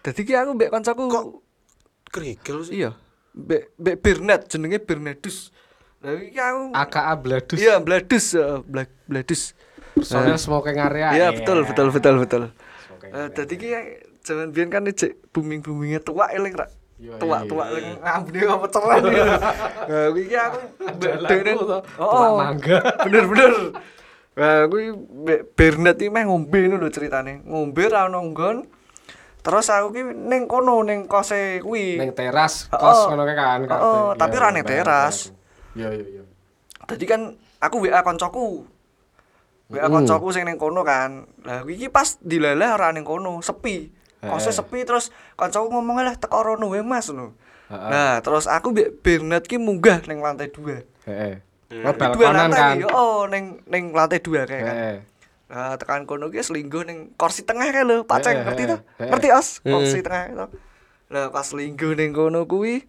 Dadi 0.00 0.20
ki 0.22 0.32
aku 0.32 0.50
mbek 0.52 0.70
kancaku. 0.70 1.02
Kok 1.08 1.24
kerikil 2.08 2.56
sih? 2.62 2.74
Iya. 2.78 2.90
Mbek 3.32 3.62
mbek 3.76 3.96
Bernard 3.98 4.42
jenenge 4.46 4.78
Bernardus. 4.78 5.50
Lah 6.02 6.18
iki 6.18 6.36
aku 6.36 6.74
AKA 6.74 7.14
Bladus. 7.14 7.58
Iya, 7.58 7.74
Bladus, 7.78 8.24
eh, 8.34 8.58
Bla- 8.62 9.00
Bladus. 9.06 9.54
Personil 9.92 10.34
smoking 10.34 10.76
area. 10.76 11.08
Iya, 11.12 11.26
betul, 11.30 11.62
betul, 11.62 11.88
betul, 11.92 12.14
betul. 12.18 12.42
Smoking 12.82 13.10
Eh, 13.12 13.28
dadi 13.30 13.54
ki 13.54 13.68
zaman 14.22 14.54
biyen 14.54 14.70
kan 14.70 14.86
cek 14.86 15.34
booming-boomingnya 15.34 16.00
tua 16.02 16.30
eling 16.30 16.54
ra. 16.54 16.66
Iya, 17.02 17.18
Tua-tua 17.18 17.64
iya, 17.66 17.72
eling 17.74 17.86
ngambune 17.98 18.40
apa 18.46 18.66
ceran 18.70 19.02
ya. 19.10 19.24
Nah, 19.90 20.06
iki 20.14 20.36
aku 20.38 20.58
dene 21.26 21.52
Tua 21.98 22.28
mangga. 22.38 22.78
Bener 23.02 23.24
bener. 23.26 23.52
Nah, 24.32 24.64
kuwi 24.70 24.86
Bernard 25.58 25.98
iki 25.98 26.08
meh 26.08 26.22
ngombe 26.24 26.58
ngono 26.70 26.86
lho 26.86 26.94
ceritane. 26.94 27.42
Ngombe 27.42 27.82
ra 27.90 28.06
ono 28.06 28.22
nggon. 28.22 28.56
Terus 29.42 29.66
aku 29.74 29.90
ki 29.90 30.02
ning 30.30 30.46
kono 30.46 30.86
ning 30.86 31.10
kose 31.10 31.58
kuwi. 31.66 31.98
Ning 31.98 32.14
teras 32.14 32.70
Oh, 32.70 32.78
kos 32.78 33.10
oh. 33.10 33.18
ngono 33.18 33.26
kan. 33.34 33.58
Oh, 33.66 33.82
oh, 33.82 34.08
tapi 34.14 34.38
ra 34.38 34.54
ning 34.54 34.62
teras. 34.62 35.34
Iya, 35.74 35.90
iya, 35.90 36.06
iya. 36.06 36.22
Tadi 36.86 37.04
kan 37.04 37.34
aku 37.58 37.82
WA 37.82 38.06
koncoku. 38.06 38.62
WA 39.74 39.90
koncoku 39.90 40.30
sing 40.30 40.46
ning 40.46 40.54
kono 40.54 40.86
kan. 40.86 41.26
Lah 41.42 41.66
iki 41.66 41.90
pas 41.90 42.14
dilalah 42.22 42.78
ora 42.78 42.94
ning 42.94 43.02
kono, 43.02 43.42
sepi. 43.42 44.01
Kose 44.22 44.54
sepi 44.54 44.86
terus 44.86 45.10
koncoku 45.34 45.66
ngomong 45.66 45.98
lah 45.98 46.14
teko 46.14 46.38
rono 46.46 46.70
wae 46.70 46.86
Mas 46.86 47.10
ngono. 47.10 47.34
Heeh. 47.66 47.88
Nah, 47.90 48.22
terus 48.22 48.46
aku 48.46 48.70
mbek 48.70 49.02
Bernard 49.02 49.42
ki 49.42 49.58
munggah 49.58 50.06
ning 50.06 50.22
lantai 50.22 50.46
2. 50.46 51.10
Heeh. 51.10 51.34
Hmm. 51.72 51.82
Lantai 51.82 52.14
kan. 52.52 52.76
ki, 52.78 52.86
Oh, 52.86 53.26
ning 53.26 53.58
ning 53.66 53.90
lantai 53.90 54.22
2 54.22 54.46
kayak 54.46 54.62
kan. 54.62 54.76
Nah, 55.52 55.74
tekan 55.74 56.06
kono 56.06 56.30
ki 56.30 56.38
selingguh 56.38 56.86
ning 56.86 57.12
kursi 57.18 57.42
tengah 57.42 57.66
kae 57.68 57.82
lho, 57.82 58.06
Paceng, 58.06 58.46
ngerti 58.46 58.62
to? 58.70 58.76
Ngerti 59.00 59.28
Os? 59.34 59.48
Kursi 59.60 60.00
tengah 60.00 60.22
itu. 60.30 60.46
Lah 61.12 61.28
pas 61.28 61.48
lingguh 61.50 61.92
ning 61.92 62.14
kono 62.14 62.46
kuwi 62.46 62.86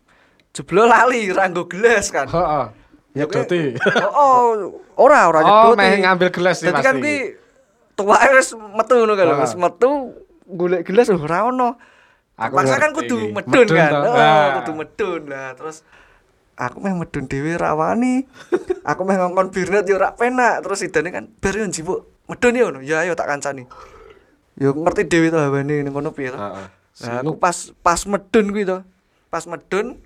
jeblo 0.53 0.85
lali 0.85 1.33
ranggo 1.33 1.65
gelas 1.65 2.13
kan. 2.13 2.29
Heeh. 2.29 2.65
Ya 3.13 3.25
doti. 3.25 3.73
Oh, 4.09 4.13
oh, 4.13 4.49
ora 4.97 5.25
ora 5.27 5.39
Oh, 5.41 5.49
nyedoti. 5.73 5.79
meh 5.81 6.01
ngambil 6.01 6.29
gelas 6.29 6.61
sih 6.61 6.69
Dadi 6.69 6.81
kan 6.81 6.97
pasti. 6.97 7.01
kuwi 7.01 7.17
tuwake 7.93 8.29
wis 8.33 8.49
metu 8.57 8.93
ngono 8.97 9.13
kan 9.13 9.27
wis 9.37 9.53
metu 9.53 9.91
golek 10.45 10.83
gelas 10.83 11.07
lho 11.07 11.19
ora 11.19 11.47
ono. 11.47 11.79
Aku 12.33 12.57
Paksa 12.57 12.81
kan 12.81 12.91
kudu 12.91 13.29
Medun 13.29 13.45
medun 13.45 13.67
kan. 13.77 13.91
toh. 13.93 14.01
Oh, 14.09 14.15
Ah. 14.17 14.47
kudu 14.59 14.71
medun. 14.73 15.21
Lah 15.29 15.53
terus 15.53 15.85
aku 16.55 16.81
meh 16.81 16.91
medun 16.91 17.25
dhewe 17.25 17.53
ra 17.55 17.73
wani. 17.73 18.25
aku 18.89 19.01
meh 19.03 19.15
ngongkon 19.15 19.53
birnet 19.53 19.85
yo 19.85 19.95
ora 19.95 20.13
penak. 20.13 20.65
Terus 20.65 20.81
idane 20.81 21.09
kan 21.09 21.25
bar 21.29 21.53
yo 21.53 21.63
njipuk 21.63 21.99
medun 22.25 22.53
yo 22.53 22.63
ngono. 22.67 22.79
Ya 22.81 23.05
ayo 23.05 23.13
tak 23.13 23.29
kancani. 23.29 23.69
Yo 24.57 24.73
ngerti 24.73 25.05
dhewe 25.05 25.29
to 25.29 25.37
hawane 25.37 25.81
ning 25.81 25.93
kono 25.93 26.09
piye 26.09 26.33
to. 26.33 26.37
Heeh. 26.37 26.67
Nah, 27.05 27.21
aku 27.21 27.37
pas 27.37 27.53
pas 27.79 28.01
medun 28.05 28.49
kuwi 28.49 28.65
to. 28.65 28.81
Pas 29.29 29.45
medun 29.45 30.01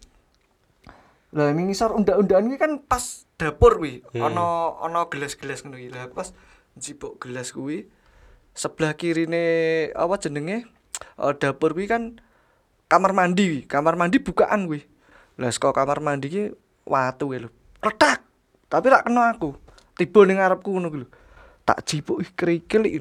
lah 1.28 1.52
ini 1.52 1.68
ngisor 1.68 1.92
undak-undakan 1.92 2.48
kuwi 2.48 2.58
kan 2.58 2.72
pas 2.82 3.28
dapur 3.36 3.80
kuwi. 3.80 4.04
Ana 4.16 4.72
ana 4.80 5.08
gelas-gelas 5.08 5.64
ngono 5.64 5.76
kuwi. 5.78 5.92
Lah 5.92 6.08
pas 6.10 6.32
njipuk 6.76 7.20
gelas 7.20 7.52
kuwi 7.52 7.88
sebelah 8.58 8.98
kirine 8.98 9.46
apa 9.94 10.18
jenenge? 10.18 10.66
Eh, 11.22 11.34
dapur 11.38 11.78
kuwi 11.78 11.86
kan 11.86 12.18
kamar 12.90 13.14
mandi 13.14 13.46
kuwi. 13.46 13.62
Kamar 13.70 13.94
mandi 13.94 14.18
bukaan 14.18 14.66
kuwi. 14.66 14.82
Lah 15.38 15.54
saka 15.54 15.78
kamar 15.78 16.02
mandi 16.02 16.28
ki 16.28 16.44
watu 16.90 17.30
kuwi 17.30 17.46
lho. 17.46 17.50
Retak. 17.80 18.26
Tapi 18.68 18.86
rak 18.90 19.06
kena 19.06 19.38
aku. 19.38 19.54
Tiba 19.94 20.26
ning 20.26 20.42
ngarepku 20.42 20.74
ngono 20.74 20.90
kuwi 20.90 21.02
lho. 21.06 21.10
Tak 21.62 21.86
jipuk 21.86 22.26
kerikil 22.34 22.84
iki. 22.90 23.00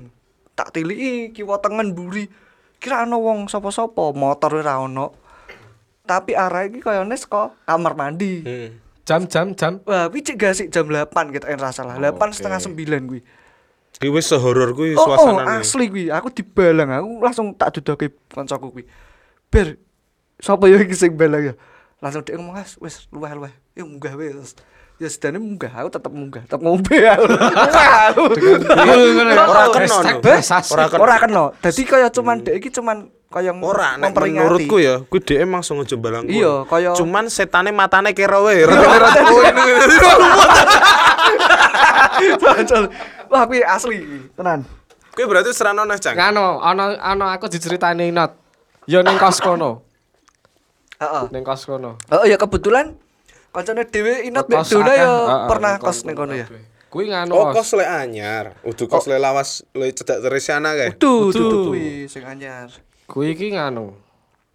Tak 0.52 0.76
tiliki 0.76 1.32
kiwa 1.32 1.56
tengen 1.64 1.96
mburi. 1.96 2.28
Kira 2.76 3.08
ana 3.08 3.16
wong 3.16 3.48
sapa-sapa, 3.48 4.12
motor 4.12 4.60
ora 4.60 4.84
ono. 4.84 5.16
Tapi 6.04 6.36
arah 6.36 6.68
iki 6.68 6.84
kayane 6.84 7.16
saka 7.16 7.56
kamar 7.64 7.96
mandi. 7.96 8.44
Hmm. 8.44 8.70
Jam 9.06 9.22
jam 9.30 9.56
jam. 9.56 9.80
Wah, 9.88 10.12
kuwi 10.12 10.20
cek 10.20 10.36
gasik 10.36 10.68
jam 10.68 10.90
8 10.90 11.30
kita 11.30 11.46
en 11.46 11.62
salah. 11.70 11.94
8 11.94 12.18
Oke. 12.18 12.36
setengah 12.36 12.58
9 12.58 13.08
kuwi. 13.08 13.20
Ki 13.96 14.12
wis 14.12 14.28
sehoror 14.28 14.76
kuwi 14.76 14.92
Oh, 14.92 15.00
oh, 15.00 15.04
suasanane. 15.08 15.64
asli 15.64 15.88
kuwi. 15.88 16.12
Aku 16.12 16.28
dibalang, 16.28 16.92
aku 16.92 17.08
langsung 17.24 17.56
tak 17.56 17.80
dudoke 17.80 18.12
kancaku 18.28 18.68
kuwi. 18.68 18.84
Ber, 19.48 19.80
sapa 20.36 20.68
ya 20.68 20.76
iki 20.84 20.92
sing 20.92 21.16
balang 21.16 21.52
ya? 21.52 21.54
Langsung 22.04 22.20
dia 22.20 22.36
ngomong, 22.36 22.60
"Mas, 22.60 22.76
wis 22.76 23.08
luweh-luweh. 23.08 23.56
Ya 23.72 23.88
munggah 23.88 24.12
wae." 24.20 24.36
Terus 24.36 24.52
ya 25.00 25.08
sedane 25.08 25.40
munggah, 25.40 25.72
aku 25.72 25.88
tetep 25.88 26.12
munggah, 26.12 26.44
tetep 26.44 26.60
ngombe 26.60 26.92
aku. 27.08 27.24
Ora 27.32 27.48
Oh, 28.16 28.28
kena. 28.36 29.44
Ora 29.48 29.64
kena. 29.72 29.96
Ora 31.00 31.16
kena. 31.16 31.42
Dadi 31.56 31.82
kaya 31.88 32.12
cuman 32.12 32.44
dek 32.44 32.60
iki 32.60 32.68
cuman 32.68 33.08
kaya 33.32 33.56
Ora, 33.56 33.96
nek 33.96 34.12
menurutku 34.12 34.76
ya, 34.76 35.00
kuwi 35.08 35.24
dhek 35.24 35.40
emang 35.40 35.64
sengaja 35.64 35.88
aja 35.88 35.96
balang 35.96 36.28
kuwi. 36.28 36.36
Iya, 36.36 36.68
kaya- 36.68 36.96
Cuman 37.00 37.32
setane 37.32 37.72
matane 37.72 38.12
kira 38.12 38.44
wae. 38.44 38.60
Kuwi. 39.32 39.44
Wah, 43.30 43.44
kuwi 43.46 43.60
asli 43.62 43.98
tenan. 44.34 44.62
Kuwi 45.16 45.24
berarti 45.26 45.50
serana 45.56 45.88
neh, 45.88 45.96
Cang. 45.96 46.12
Ngano, 46.12 46.60
ana 46.60 47.00
ana 47.00 47.32
aku 47.32 47.48
diceritani 47.48 48.12
not. 48.12 48.36
Ya 48.86 49.02
ning 49.02 49.18
kos 49.18 49.42
kono. 49.42 49.82
Heeh. 51.00 51.24
Ning 51.32 51.42
kos 51.42 51.66
kono. 51.66 51.98
Oh 52.12 52.24
ya 52.28 52.38
kebetulan 52.38 52.94
kancane 53.50 53.88
dhewe 53.88 54.28
inat 54.28 54.46
mek 54.52 54.68
Dona 54.68 54.92
ya 54.92 55.08
heeh, 55.08 55.48
pernah 55.48 55.72
kos 55.80 56.04
ning 56.04 56.14
kono 56.14 56.36
ya. 56.36 56.46
Kuwi 56.92 57.10
ngano. 57.10 57.32
Oh, 57.34 57.50
Os. 57.50 57.56
kos 57.56 57.74
le 57.74 57.84
anyar. 57.88 58.54
Udu 58.62 58.86
kos 58.86 59.10
le 59.10 59.18
lawas 59.18 59.66
le 59.74 59.90
cedak 59.90 60.22
teresiana 60.22 60.76
kae. 60.76 60.94
Duh, 61.00 61.32
Kudu. 61.32 61.40
dudu 61.40 61.58
kuwi 61.74 62.06
sing 62.06 62.22
anyar. 62.22 62.70
Kuwi 63.10 63.34
iki 63.34 63.56
nganu. 63.56 63.96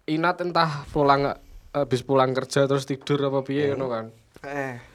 Inat 0.08 0.40
entah 0.40 0.88
pulang 0.90 1.36
habis 1.74 2.00
pulang 2.02 2.32
kerja 2.32 2.64
terus 2.66 2.88
tidur 2.88 3.20
apa 3.28 3.44
piye 3.44 3.74
ngono 3.74 3.86
kan. 3.90 4.04
Heeh. 4.46 4.91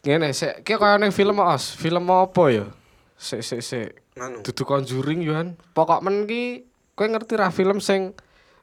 Ngene, 0.00 0.32
sik 0.32 0.64
ki 0.64 0.80
kaya 0.80 0.96
ning 0.96 1.12
film 1.12 1.36
Os. 1.44 1.76
Film 1.76 2.08
apa 2.08 2.44
ya? 2.48 2.64
Sik 3.20 3.44
sik 3.44 3.60
sik. 3.60 3.88
Nganu. 4.16 4.40
Dudu 4.40 4.64
Conjuring 4.64 5.20
yo 5.20 5.36
kan. 5.36 5.60
Pokok 5.76 6.00
men 6.00 6.24
ki 6.24 6.64
kowe 6.96 7.04
ngerti 7.04 7.36
ra 7.36 7.52
film 7.52 7.84
sing 7.84 8.16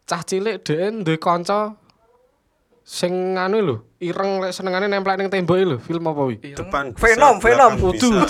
cah 0.09 0.25
cilik 0.25 0.65
dhek 0.65 1.05
duwe 1.05 1.17
kanca 1.21 1.77
sing 2.87 3.35
nganu 3.35 3.57
lho, 3.59 3.75
ireng 3.99 4.39
lek 4.39 4.55
senengane 4.55 4.87
nemplek 4.87 5.19
ning 5.19 5.27
tembok 5.27 5.59
lho, 5.59 5.77
film 5.77 6.07
apa 6.07 6.21
kuwi? 6.23 6.55
Depan 6.55 6.95
Venom, 6.95 7.35
Venom. 7.43 7.73
Udu. 7.83 8.09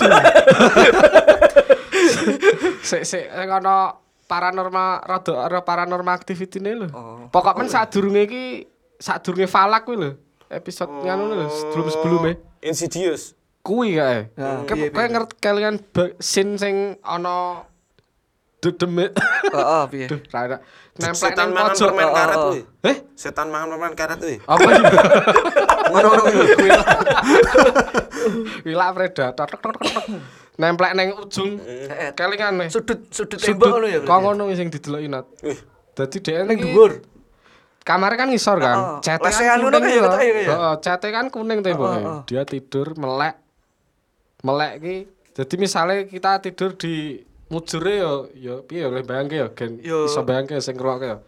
Sik 2.88 3.04
sik 3.04 3.30
sing 3.30 3.48
ana 3.52 3.94
paranormal 4.26 5.04
rada 5.06 5.32
ada 5.46 5.60
paranormal 5.62 6.12
activity 6.12 6.58
ne 6.58 6.72
lho. 6.74 6.88
Oh. 6.90 7.30
Pokok 7.30 7.54
men 7.56 7.70
sadurunge 7.70 8.26
iki 8.26 8.66
sadurunge 8.98 9.46
Falak 9.46 9.86
kuwi 9.86 9.96
lho. 9.96 10.10
Episode 10.50 10.90
nganu 11.06 11.36
lho, 11.36 11.46
sebelum-sebelumnya. 11.52 12.47
Insidious. 12.62 13.38
Kuwi 13.62 13.98
kae. 13.98 14.32
Nah, 14.38 14.64
Kayak 14.66 15.10
ngerti 15.12 15.34
kalian 15.42 15.76
scene 16.18 16.56
sing 16.56 16.74
ana 17.04 17.68
dedemit. 18.58 19.14
Heeh, 19.54 19.82
piye? 19.90 20.06
Duh, 20.10 20.20
ra 20.34 20.40
ada. 20.46 20.56
Nemplek 20.98 21.30
Setan 21.30 21.54
nang 21.54 21.70
mangan 21.70 21.78
permen 21.78 22.08
oh, 22.10 22.14
karet 22.14 22.36
oh. 22.36 22.42
kuwi. 22.50 22.60
Eh, 22.82 22.96
Setan 23.14 23.46
mangan 23.54 23.68
permen 23.70 23.94
karet 23.94 24.18
kuwi. 24.18 24.36
apa 24.42 24.66
iki? 24.66 24.96
Ngono-ngono 25.94 26.42
kuwi. 26.58 26.70
Wila 28.66 28.86
predator. 28.90 29.48
Nemplek 30.58 30.92
nang 30.98 31.08
ujung 31.22 31.50
Heeh. 31.62 32.10
kelingan 32.18 32.66
nih. 32.66 32.68
Sudut 32.72 33.06
sudut 33.14 33.38
tembok 33.38 33.78
ngono 33.78 33.86
ya. 33.86 33.98
Kok 34.02 34.18
ngono 34.18 34.42
sing 34.58 34.74
didelok 34.74 35.00
inat. 35.06 35.26
Wih, 35.46 35.58
Dadi 35.94 36.18
dhek 36.18 36.46
Ning 36.46 36.58
iki 36.58 36.66
dhuwur. 36.74 36.92
Kamar 37.88 38.20
kan 38.20 38.28
ngisor 38.28 38.60
kan. 38.60 39.00
Cete 39.00 39.24
Lesehan 39.24 39.64
kan 39.64 39.72
kuning 39.72 39.84
gitu, 39.88 40.08
iya, 40.20 40.32
iya. 40.44 40.52
Heeh, 40.52 40.74
cete 40.84 41.08
kan 41.08 41.32
kuning 41.32 41.64
temboknya. 41.64 41.96
Heeh, 41.96 42.04
heeh. 42.04 42.20
Dia 42.28 42.42
tidur 42.44 42.92
melek. 43.00 43.40
Melek 44.44 44.72
ki. 44.84 44.96
Jadi 45.32 45.54
misalnya 45.56 46.04
kita 46.04 46.44
tidur 46.44 46.76
di 46.76 47.24
mujure 47.48 47.94
yo 47.96 48.12
yo 48.36 48.60
piye 48.68 48.84
yo 48.84 48.92
bayangke 48.92 49.40
yo 49.40 49.48
gen 49.56 49.80
Yo. 49.80 50.04
iso 50.04 50.20
bayangke 50.20 50.60
sing 50.60 50.76
ngrungokke 50.76 51.16
yo. 51.16 51.18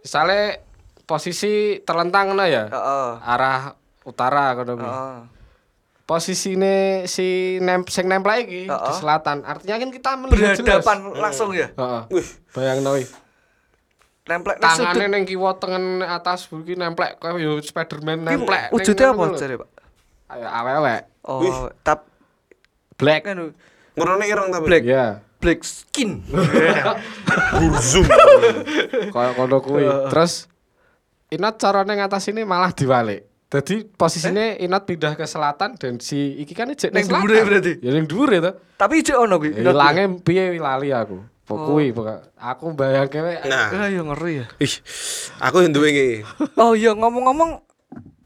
Misale 0.00 0.64
posisi 1.04 1.84
terlentang 1.84 2.32
ngono 2.32 2.48
ya. 2.48 2.72
Heeh. 2.72 3.10
Arah 3.20 3.76
utara 4.08 4.56
ngono 4.56 4.72
kuwi. 4.80 4.88
Heeh. 4.88 5.18
Posisine 6.08 7.04
si 7.06 7.60
nem 7.60 7.84
sing 7.84 8.08
nemplek 8.08 8.48
iki 8.48 8.62
di 8.72 8.92
selatan. 8.96 9.44
Artinya 9.44 9.76
kan 9.76 9.90
kita 9.92 10.10
melihat 10.16 10.56
jelas. 10.56 10.80
Berhadapan 10.80 10.98
langsung 11.12 11.52
ya. 11.52 11.68
Heeh. 11.76 12.24
Bayangno 12.56 12.96
iki. 12.96 13.12
Nemplek 14.30 14.56
nang 14.62 14.70
sudut. 14.78 14.86
Tangane 14.94 15.06
ning 15.10 15.24
kiwa 15.26 15.50
tengen 15.58 15.84
atas 16.06 16.46
iki 16.46 16.78
nemplek 16.78 17.18
kaya 17.18 17.34
yo 17.42 17.58
Spiderman 17.58 18.22
nemplek. 18.22 18.70
ngono 18.70 19.34
apa 19.34 19.34
jare, 19.34 19.54
Pak? 19.58 19.68
Ayo 20.30 20.46
awek-awek. 20.46 21.02
Oh, 21.26 21.42
Wih. 21.42 21.52
tap 21.82 22.06
Black. 22.94 23.26
kan 23.26 23.50
ngurune 23.98 24.24
ireng 24.30 24.54
tapi. 24.54 24.66
Black. 24.70 24.84
Iya. 24.86 25.06
black 25.40 25.64
skin. 25.64 26.20
Burzum. 27.58 28.04
Kayak 29.10 29.32
kono 29.34 29.58
kuwi. 29.64 29.88
Terus 30.12 30.46
Inat 31.30 31.56
carane 31.62 31.94
ngatasine 31.96 32.42
malah 32.44 32.74
diwalik. 32.76 33.24
Jadi 33.50 33.82
posisinya 33.88 34.60
Inat 34.60 34.86
pindah 34.86 35.16
ke 35.18 35.26
selatan 35.26 35.74
dan 35.80 35.98
si 35.98 36.38
iki 36.38 36.54
kan 36.54 36.70
ijek 36.70 36.92
ning 36.92 37.08
selatan. 37.08 37.26
berarti? 37.26 37.72
Ya 37.82 37.90
ning 37.90 38.06
dhuwure 38.06 38.38
to. 38.38 38.52
Tapi 38.76 39.00
ijek 39.00 39.16
ono 39.16 39.40
kuwi. 39.40 39.56
Ya, 39.58 39.72
Ilange 39.72 40.22
piye 40.22 40.54
lali 40.60 40.92
aku. 40.92 41.18
Pokoknya 41.50 41.90
pokok 41.90 42.18
aku 42.38 42.64
bayangke 42.78 43.18
wae. 43.18 43.42
Nah, 43.50 43.66
Ah 43.74 43.88
ya 43.90 44.06
ngeri 44.06 44.32
ya. 44.38 44.46
ih, 44.62 44.74
aku 45.42 45.66
yang 45.66 45.74
duwe 45.74 45.88
iki. 45.90 46.08
Oh 46.62 46.78
iya 46.78 46.94
ngomong-ngomong 46.94 47.66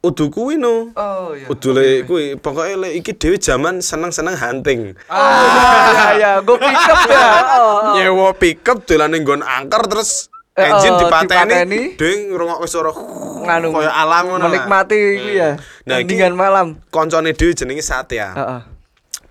Udu 0.04 0.28
kuwi 0.28 0.60
no. 0.60 0.92
Oh 0.92 1.32
iya. 1.32 1.48
Udule 1.48 2.04
kuwi 2.04 2.36
pokoke 2.36 2.76
lek 2.76 2.92
iki 3.00 3.16
dhewe 3.16 3.40
jaman 3.40 3.80
seneng-seneng 3.80 4.36
hunting. 4.36 4.92
Ah 5.08 6.12
ya 6.12 6.20
ya, 6.20 6.30
gue 6.44 6.60
pick 6.60 6.76
up 6.92 7.00
ya. 7.08 7.24
Oh, 7.24 7.64
oh. 7.64 7.92
Nyewa 7.96 8.36
pickup 8.36 8.84
dolane 8.84 9.16
nggon 9.24 9.40
angker 9.40 9.88
terus 9.88 10.28
Eh, 10.54 10.70
engine 10.70 10.94
oh, 10.94 11.00
dipateni, 11.02 11.50
dipateni. 11.50 11.80
ding 11.98 12.30
ngrungokke 12.30 12.70
suara 12.70 12.94
nganu 13.42 13.74
kaya 13.74 13.90
alam 13.90 14.22
ngono. 14.30 14.46
menikmati 14.46 14.94
iki 15.18 15.30
ya. 15.34 15.58
Nah, 15.82 15.98
malam. 16.30 16.78
Koncone 16.94 17.34
dhewe 17.34 17.58
jenenge 17.58 17.82
Satya. 17.82 18.30
Heeh. 18.38 18.60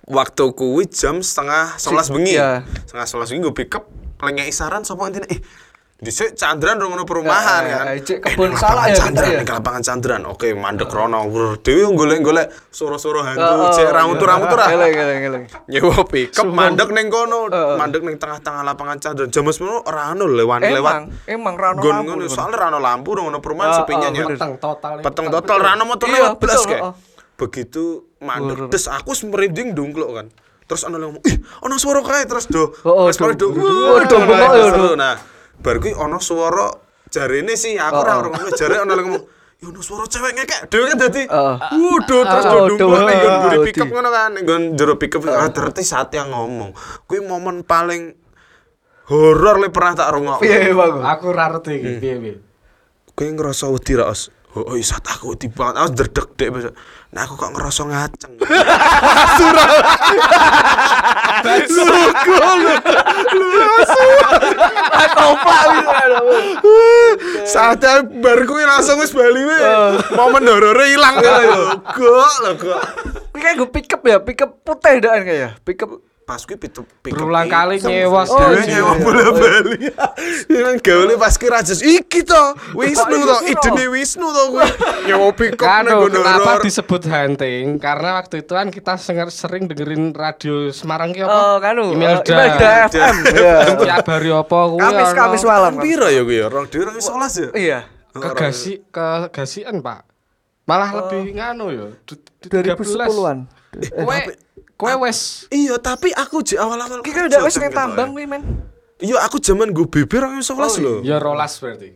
Waktu 0.03 0.43
kuwi 0.51 0.83
jam 0.91 1.23
setengah 1.23 1.79
sebelas 1.79 2.11
bengi. 2.11 2.35
Iya. 2.35 2.67
Setengah 2.83 3.07
sebelas 3.07 3.27
bengi 3.31 3.41
gue 3.41 3.55
pickup 3.55 3.83
lengek 4.19 4.47
isaran 4.47 4.83
sapa 4.83 5.07
intine 5.07 5.27
eh 5.27 5.39
Dhisik 6.03 6.35
Candran 6.35 6.75
rungono 6.83 7.07
perumahan 7.07 7.63
Eh, 7.63 7.71
kan. 7.71 7.85
eh, 7.87 8.03
cek 8.03 8.17
Eh, 8.19 8.35
kebun 8.35 8.51
lapangan 8.51 8.91
ya, 8.91 8.95
Candran, 8.99 9.29
ya? 9.31 9.39
ning 9.39 9.47
lapangan 9.47 9.81
Candran. 9.87 10.21
Oke, 10.27 10.51
mandek 10.51 10.91
rono. 10.91 11.23
Dhewe 11.63 11.95
golek-golek 11.95 12.51
soro-soro 12.67 13.23
hantu, 13.23 13.39
Oh, 13.39 13.63
oh, 13.63 13.71
cek 13.71 13.87
geleng 13.87 15.21
geleng. 15.23 15.43
Nyewa 15.71 16.03
pickup 16.03 16.43
mandek 16.51 16.91
ning 16.91 17.07
kono, 17.07 17.47
Heeh. 17.47 17.79
mandek 17.79 18.03
ning 18.03 18.19
tengah-tengah 18.19 18.67
lapangan 18.67 18.99
Candran. 18.99 19.31
Jam 19.31 19.47
10 19.47 19.63
ora 19.87 20.11
ono 20.11 20.27
lewat 20.27 20.59
lewat. 20.67 20.91
Emang, 20.91 21.03
emang 21.23 21.55
rano 21.55 21.79
lampu. 21.79 22.27
soalnya 22.27 22.57
rano 22.59 22.79
lampu 22.83 23.09
ngono 23.15 23.39
perumahan 23.39 23.71
Ah, 23.71 23.77
sepinya. 23.79 24.07
Peteng 24.11 24.53
total. 24.59 24.93
Peteng 24.99 25.27
total 25.31 25.57
rano 25.63 25.83
motor 25.87 26.07
Iya, 26.11 26.15
lewat 26.19 26.31
blas 26.35 26.51
betul, 26.59 26.67
kayak. 26.67 27.12
Begitu 27.37 28.07
mandek 28.21 28.69
des 28.69 28.85
aku 28.87 29.11
merinding 29.27 29.73
dongklok 29.73 30.11
kan. 30.13 30.27
Terus 30.63 30.87
ana 30.87 30.95
ngomong, 31.01 31.23
"Ih, 31.27 31.37
ana 31.59 31.75
swara 31.75 31.99
kae." 32.05 32.23
Terus 32.23 32.47
do. 32.47 32.71
Terus 32.71 33.19
mari 33.19 33.35
do. 33.35 33.51
Oh, 33.51 33.99
nah, 33.99 34.07
bengok 34.07 34.49
terus 34.55 34.71
do. 34.73 34.83
do. 34.95 35.11
Bar 35.59 35.75
kuwi 35.79 35.91
ana 35.97 36.17
swara 36.23 36.67
jarene 37.13 37.53
sih 37.53 37.77
aku 37.77 37.93
Oh, 37.93 38.03
ora 38.03 38.11
oh. 38.17 38.19
ngomong 38.25 38.51
jare 38.57 38.75
ana 38.81 38.93
ngomong, 38.97 39.23
"Ya 39.59 39.67
ana 39.69 39.81
swara 39.83 40.05
cewek 40.07 40.31
ngekek." 40.33 40.61
Dhewe 40.71 40.83
kan 40.93 40.97
dadi. 40.97 41.23
Oh. 41.29 41.55
Wuduh, 41.77 42.21
terus 42.25 42.45
do 42.47 42.57
dongklok 42.73 43.01
do. 43.01 43.05
ning 43.05 43.17
nggon 43.19 43.35
mburi 43.37 43.57
pickup 43.69 43.87
di. 43.87 43.93
ngono 43.93 44.09
kan, 44.09 44.29
ning 44.33 44.43
nggon 44.47 44.63
jero 44.79 44.93
pickup 44.97 45.21
ah 45.29 45.49
ternyata 45.51 45.81
saat 45.83 46.09
yang 46.15 46.31
ngomong. 46.31 46.71
Kuwi 47.05 47.19
momen 47.21 47.61
paling 47.67 48.15
horor 49.11 49.59
le 49.59 49.67
pernah 49.69 49.93
tak 49.99 50.09
rungok. 50.15 50.39
Iya, 50.41 50.71
iya, 50.71 50.73
bagus. 50.73 51.03
Aku 51.03 51.23
ora 51.35 51.51
ngerti 51.51 51.71
iki 51.75 51.89
piye 51.99 52.15
piye. 52.17 52.35
Kowe 53.13 53.29
ngerasa 53.29 53.69
wedi 53.69 53.93
ra, 53.93 54.09
Os? 54.09 54.33
Oh, 54.57 54.73
oh 54.73 54.75
isat 54.77 55.05
aku 55.05 55.37
wedi 55.37 55.51
banget. 55.53 55.85
Aku 55.85 55.89
dredeg 55.93 56.27
dek. 56.33 56.49
Nah, 57.13 57.30
aku 57.30 57.38
kok 57.38 57.54
ngerasa 57.54 57.82
ngaceng. 57.86 58.34
Kompak 65.13 65.62
bisa. 65.69 65.93
Saatnya 67.45 68.02
bar 68.02 68.39
kuwi 68.49 68.65
langsung 68.65 68.97
wis 68.97 69.13
bali 69.13 69.45
we. 69.45 69.58
Momen 70.17 70.49
horore 70.49 70.86
ilang 70.89 71.21
lho. 71.21 71.78
Gok 71.86 72.34
lho, 72.41 72.52
gok. 72.58 72.82
Ini 73.34 73.39
kayak 73.41 73.56
gue 73.62 73.69
pick 73.69 73.93
up 73.93 74.02
ya, 74.02 74.17
pick 74.17 74.41
up 74.41 74.52
putih 74.65 74.97
daan 74.97 75.21
kayak 75.21 75.38
ya. 75.38 75.49
Pick 75.62 75.86
up 75.86 76.02
Pas 76.23 76.39
kuwi 76.39 76.55
pitu 76.55 76.88
Berulang 77.03 77.51
kali 77.51 77.83
nyewa 77.83 78.23
Oh, 78.23 78.39
Dhewe 78.39 78.63
iya. 78.63 78.79
nyewa 78.79 78.93
bola 78.95 79.27
bali. 79.36 79.91
Yang 80.47 80.77
gaule 80.79 81.13
pas 81.15 81.36
ki 81.36 81.47
rajas 81.47 81.79
iki 81.79 82.23
to. 82.23 82.43
Wisnu 82.71 83.17
to, 83.21 83.36
idene 83.43 83.91
Wisnu 83.91 84.23
to 84.25 84.43
kuwi. 84.51 84.67
Nyewa 85.12 85.36
pick 85.36 85.59
up 85.59 85.67
Kan 85.67 85.83
nang 85.83 86.07
kenapa 86.07 86.63
disebut 86.63 87.03
hunting? 87.05 87.75
Karena 87.75 88.15
waktu 88.17 88.39
itu 88.39 88.55
kan 88.55 88.71
kita 88.71 88.95
sering 89.27 89.67
dengerin 89.67 90.15
radio 90.15 90.71
Semarang 90.71 91.12
ki 91.12 91.21
Oh, 91.21 91.59
apa? 91.59 91.59
kanu. 91.59 91.91
Imelda. 91.91 92.23
eh, 92.23 92.31
Imelda 92.31 92.69
FM. 92.88 93.15
Iya. 93.36 93.55
Tiap 93.75 94.05
hari 94.07 94.29
apa 94.31 94.59
kuwi 94.71 94.79
Kamis 94.79 95.12
Kamis 95.12 95.43
malam. 95.43 95.73
kan? 95.75 95.83
Piro 95.83 96.07
ya 96.07 96.21
kuwi 96.23 96.39
ya? 96.39 96.47
Rong 96.47 96.67
dhewe 96.71 96.83
rong 96.88 96.97
isolas 96.97 97.33
ya? 97.36 97.49
Iya. 97.51 97.79
Kegasi 98.15 98.79
kegasian, 98.88 99.83
Pak. 99.83 100.07
Malah 100.63 100.89
lebih 100.95 101.36
nganu 101.36 101.65
ya. 101.67 101.86
du- 102.07 102.23
du- 102.39 102.47
2010-an. 102.47 103.51
Kowe 103.91 104.17
kowe 104.75 104.93
wes 105.03 105.45
Iya, 105.47 105.77
tapi 105.77 106.09
aku 106.12 106.41
je 106.41 106.55
awal-awal 106.57 106.99
Iki 107.01 107.12
kan 107.12 107.23
udah 107.29 107.39
jam 107.43 107.62
ning 107.62 107.73
tambang 107.73 108.09
kuwi, 108.12 108.25
men. 108.25 108.41
Iya, 108.97 109.19
aku 109.21 109.38
zaman 109.38 109.71
gue 109.71 109.86
bibir 109.86 110.23
rong 110.23 110.39
isolas 110.39 110.79
lho. 110.79 111.03
ya 111.03 111.19
rolas 111.19 111.59
berarti. 111.59 111.91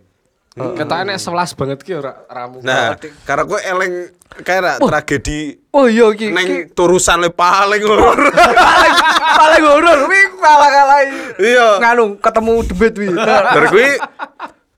Ketoknya 0.58 1.14
nek 1.14 1.22
11 1.22 1.54
banget 1.54 1.80
ki 1.86 1.92
ora 1.94 2.18
ramu. 2.26 2.66
Nah, 2.66 2.98
karena 3.22 3.44
gue 3.46 3.60
eleng 3.62 3.94
kayak 4.42 4.82
tragedi 4.82 5.62
Oh 5.70 5.86
iya 5.86 6.10
iki 6.10 6.34
neng 6.34 6.74
turusan 6.74 7.22
le 7.22 7.30
paling 7.30 7.86
horor. 7.86 8.18
paling 8.58 8.94
paling 9.38 9.64
horor 9.64 9.98
kuwi 10.10 10.22
kalah-kalah. 10.42 11.00
Iya. 11.38 11.68
Nganu 11.78 12.18
ketemu 12.18 12.54
debit 12.66 12.94
kuwi. 12.98 13.08
Nah, 13.14 13.54
Dari 13.54 13.68
gue 13.70 13.88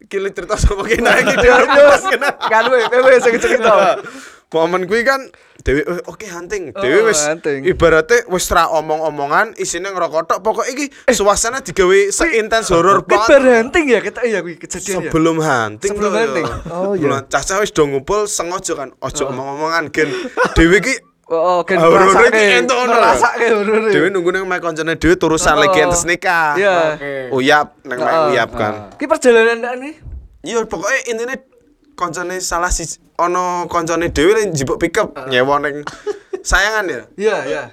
kili 0.06 0.30
cerita 0.36 0.60
sama 0.60 0.84
kena 0.84 1.16
iki 1.16 1.36
dia 1.40 1.56
yo. 1.64 1.88
Nganu 2.52 2.70
kowe 2.84 3.16
sing 3.24 3.36
cerita. 3.40 3.72
Momen 4.50 4.84
gue 4.84 5.06
kan 5.06 5.22
Dewi, 5.60 5.84
eh, 5.84 6.02
oke 6.04 6.24
hunting. 6.26 6.72
Dewi 6.72 7.04
Oh, 7.04 7.06
wis 7.06 7.22
hunting. 7.22 7.68
ibaratnya 7.68 8.24
wis 8.26 8.48
ra 8.48 8.72
omong-omongan, 8.72 9.54
isinya 9.56 9.92
ngerokok 9.92 10.24
tok. 10.26 10.40
Pokoknya 10.40 10.72
iki 10.72 10.86
suasana 11.12 11.60
digawe 11.60 12.10
seintens 12.10 12.72
horor 12.72 13.04
banget. 13.04 13.28
bar 13.30 13.44
hunting 13.44 13.86
ya 13.88 14.00
kita 14.00 14.24
iya 14.24 14.40
kuwi 14.40 14.56
kejadian 14.56 15.06
ya. 15.06 15.12
Sebelum 15.12 15.38
hunting 15.38 15.92
Sebelum 15.92 16.12
ya. 16.12 16.20
hunting. 16.24 16.46
Oh, 16.66 16.96
iya. 16.96 17.04
Sebelum- 17.04 17.28
Caca 17.28 17.54
wis 17.60 17.70
do 17.70 17.84
ngumpul 17.84 18.26
sengaja 18.26 18.74
kan 18.74 18.90
ojo 18.98 19.24
omong-omongan 19.28 19.84
gen 19.90 20.10
Dewi 20.56 20.80
ki 20.80 20.96
Oh, 21.30 21.62
kan 21.62 21.78
Horor 21.78 22.10
iki 22.26 22.42
entuk 22.58 22.74
ono 22.74 22.90
lah. 22.90 23.14
ngrasake 23.14 23.48
horor. 23.54 23.94
Dewi 23.94 24.10
nunggu 24.10 24.34
nang 24.34 24.50
mek 24.50 24.66
koncone 24.66 24.98
Dewi 24.98 25.14
turusan 25.14 25.54
Oh. 25.54 25.62
lagi 25.62 25.78
entes 25.78 26.02
nikah. 26.02 26.58
Iya. 26.58 26.98
Oke. 26.98 27.12
Uyap 27.36 27.68
nang 27.86 28.00
mek 28.00 28.14
Oh. 28.16 28.32
uyap 28.34 28.50
kan. 28.52 28.74
Ki 28.98 29.06
perjalanan 29.06 29.62
ndak 29.62 29.74
nih. 29.78 29.94
Iya 30.42 30.64
pokoknya 30.64 31.00
intinya 31.06 31.36
koncone 32.00 32.40
salah 32.40 32.72
si 32.72 32.88
ono 33.20 33.68
koncone 33.68 34.08
Dewi 34.16 34.48
yang 34.48 34.56
jibuk 34.56 34.80
pickup 34.80 35.12
nyewa 35.28 35.60
ning 35.60 35.84
sayangan 36.40 36.88
ya. 36.88 37.02
Iya, 37.28 37.38
iya. 37.44 37.64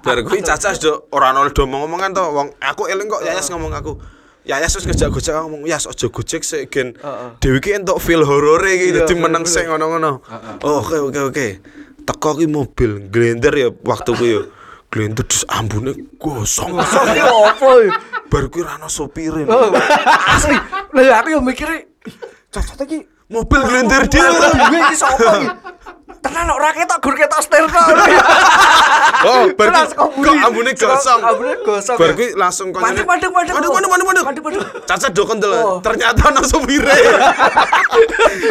Bar 0.00 0.24
kuwi 0.24 0.40
Caca 0.40 0.72
do 0.80 1.04
ora 1.12 1.36
ono 1.36 1.52
do 1.52 1.68
ngomong-ngomongan 1.68 2.16
to 2.16 2.24
wong 2.32 2.48
aku 2.64 2.88
eling 2.88 3.12
kok 3.12 3.20
Yayas 3.20 3.52
ngomong 3.52 3.76
aku. 3.76 4.00
Yayas 4.48 4.72
wis 4.80 4.88
ngejak-gojek 4.88 5.36
ngomong, 5.44 5.68
"Yas 5.68 5.84
aja 5.84 6.08
gojek 6.08 6.40
sik 6.40 6.72
gen 6.72 6.96
Heeh. 6.96 7.28
Dewi 7.36 7.60
ki 7.60 7.76
entuk 7.76 8.00
feel 8.00 8.24
horore 8.24 8.72
iki 8.72 8.96
Iya, 8.96 9.04
dadi 9.04 9.12
bener, 9.12 9.24
meneng 9.28 9.44
sik 9.44 9.68
ngono-ngono." 9.68 10.24
Oh, 10.64 10.80
Oke 10.80 10.96
oke 11.04 11.20
oke. 11.28 11.46
Teko 12.08 12.40
ki 12.40 12.48
mobil 12.48 13.12
glender 13.12 13.52
ya 13.52 13.68
waktu 13.84 14.10
ku 14.16 14.24
ya. 14.24 14.40
Glender 14.88 15.20
dus 15.28 15.44
ambune 15.52 15.92
gosong. 16.16 16.80
Sopi 16.96 17.20
opo? 17.20 17.68
ya? 17.84 17.92
Bar 18.32 18.48
kuwi 18.48 18.64
ra 18.64 18.80
ono 18.80 18.88
sopire. 18.88 19.44
Oh, 19.44 19.68
asli. 20.32 20.56
Lah 20.96 21.02
ya 21.04 21.20
aku 21.20 21.28
yo 21.36 21.44
mikire 21.44 21.92
iki 22.88 23.04
Mobil 23.28 23.60
dhewe. 23.60 23.82
Mobil 23.84 24.52
dhewe 24.56 24.78
iki 24.88 24.96
sapa 24.96 25.20
iki? 25.36 25.48
Tenan 26.18 26.48
ora 26.50 26.72
ketok 26.74 26.98
gur 27.04 27.14
ketok 27.14 27.40
setir. 27.44 27.64
Oh, 29.18 29.50
bar 29.58 29.74
kok 29.74 30.14
ambune 30.46 30.70
gosong. 30.78 31.18
ambune 31.26 31.58
gosong, 31.66 31.98
Bar 31.98 32.06
ya. 32.06 32.14
kuwi 32.14 32.28
langsung 32.38 32.70
koncone. 32.70 33.02
Mandek, 33.02 33.02
mandek, 33.02 33.30
mandek. 33.34 33.50
Mandek, 33.50 33.70
mandek, 33.74 33.90
mandek, 33.90 34.06
mandek. 34.06 34.24
Mandek, 34.24 34.42
mandek. 34.46 34.62
Caca 34.86 35.08
do 35.10 35.22
kendel. 35.26 35.52
Oh. 35.58 35.82
Ternyata 35.82 36.30
ono. 36.30 36.94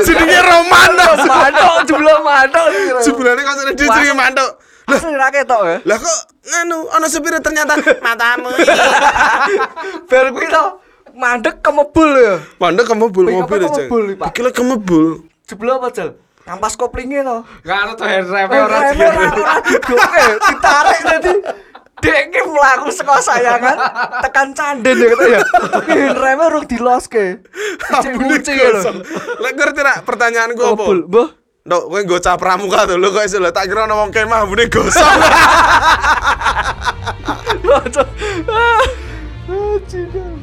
Jenenge 0.03 0.39
Romano. 0.51 1.07
Mantok 1.23 1.75
jebule 1.87 2.13
mantok. 2.19 2.65
Sebulane 2.99 3.41
koncone 3.47 3.71
dhewe 3.79 3.87
jenenge 3.95 4.11
Mantuk. 4.19 4.49
Asli 4.91 5.07
ora 5.15 5.27
ketok 5.31 5.61
ya. 5.71 5.77
Lah 5.87 5.97
kok 6.03 6.17
nganu 6.51 6.77
ono 6.91 7.05
sopire 7.07 7.39
ternyata 7.39 7.73
matamu. 8.03 8.51
Bar 10.11 10.25
kuwi 10.35 10.47
to 10.51 10.63
mandek 11.17 11.55
kemebul 11.65 12.09
ya. 12.13 12.35
Mandek 12.61 12.85
ke 12.85 12.95
mobil 12.95 13.25
aja. 13.33 13.43
kemebul, 13.49 14.03
Pak. 14.15 14.25
Pikirnya 14.31 14.51
ke 14.53 14.63
mobil. 14.63 15.05
Jebule 15.49 15.71
apa, 15.73 15.89
Jal? 15.89 16.09
Kampas 16.47 16.79
koplingnya 16.79 17.27
to. 17.27 17.37
Gak 17.67 17.75
ada 17.75 17.91
tuh 17.99 18.07
hand 18.07 18.27
rem 18.31 18.47
Eh, 18.47 18.61
ora 18.63 18.77
reme 18.87 19.03
ora 19.03 19.27
ora 19.35 19.53
didoke, 19.67 20.25
ditarik 20.47 20.99
tadi. 21.03 21.33
Dek 21.97 22.23
ki 22.31 22.39
mlaku 22.47 22.87
saka 22.93 23.19
sayangan 23.19 23.77
tekan 24.23 24.55
canden 24.55 24.95
ya 24.95 25.07
gitu 25.11 25.25
ya. 25.27 25.41
Reme 26.23 26.43
urung 26.47 26.63
diloske. 26.63 27.43
Ya 27.91 27.99
lho. 28.15 28.31
gosong. 28.79 28.97
Lek 29.43 29.53
ngerti 29.59 29.81
ra 29.83 29.99
pertanyaanku 30.07 30.61
apa? 30.61 30.71
Kobul, 30.79 30.99
mbah. 31.11 31.27
Ndok, 31.67 31.83
kowe 31.91 31.99
nggo 31.99 32.17
cap 32.23 32.39
pramuka 32.39 32.87
to 32.87 32.95
lho 32.95 33.11
kok 33.11 33.27
iso 33.27 33.43
lho 33.43 33.51
tak 33.51 33.67
kira 33.67 33.83
ono 33.83 34.07
wong 34.07 34.15
kemah 34.15 34.47
ambune 34.47 34.71
gosong. 34.71 35.03
Bocor. 37.67 38.07
Ah, 38.47 38.87
anjing. 39.51 40.36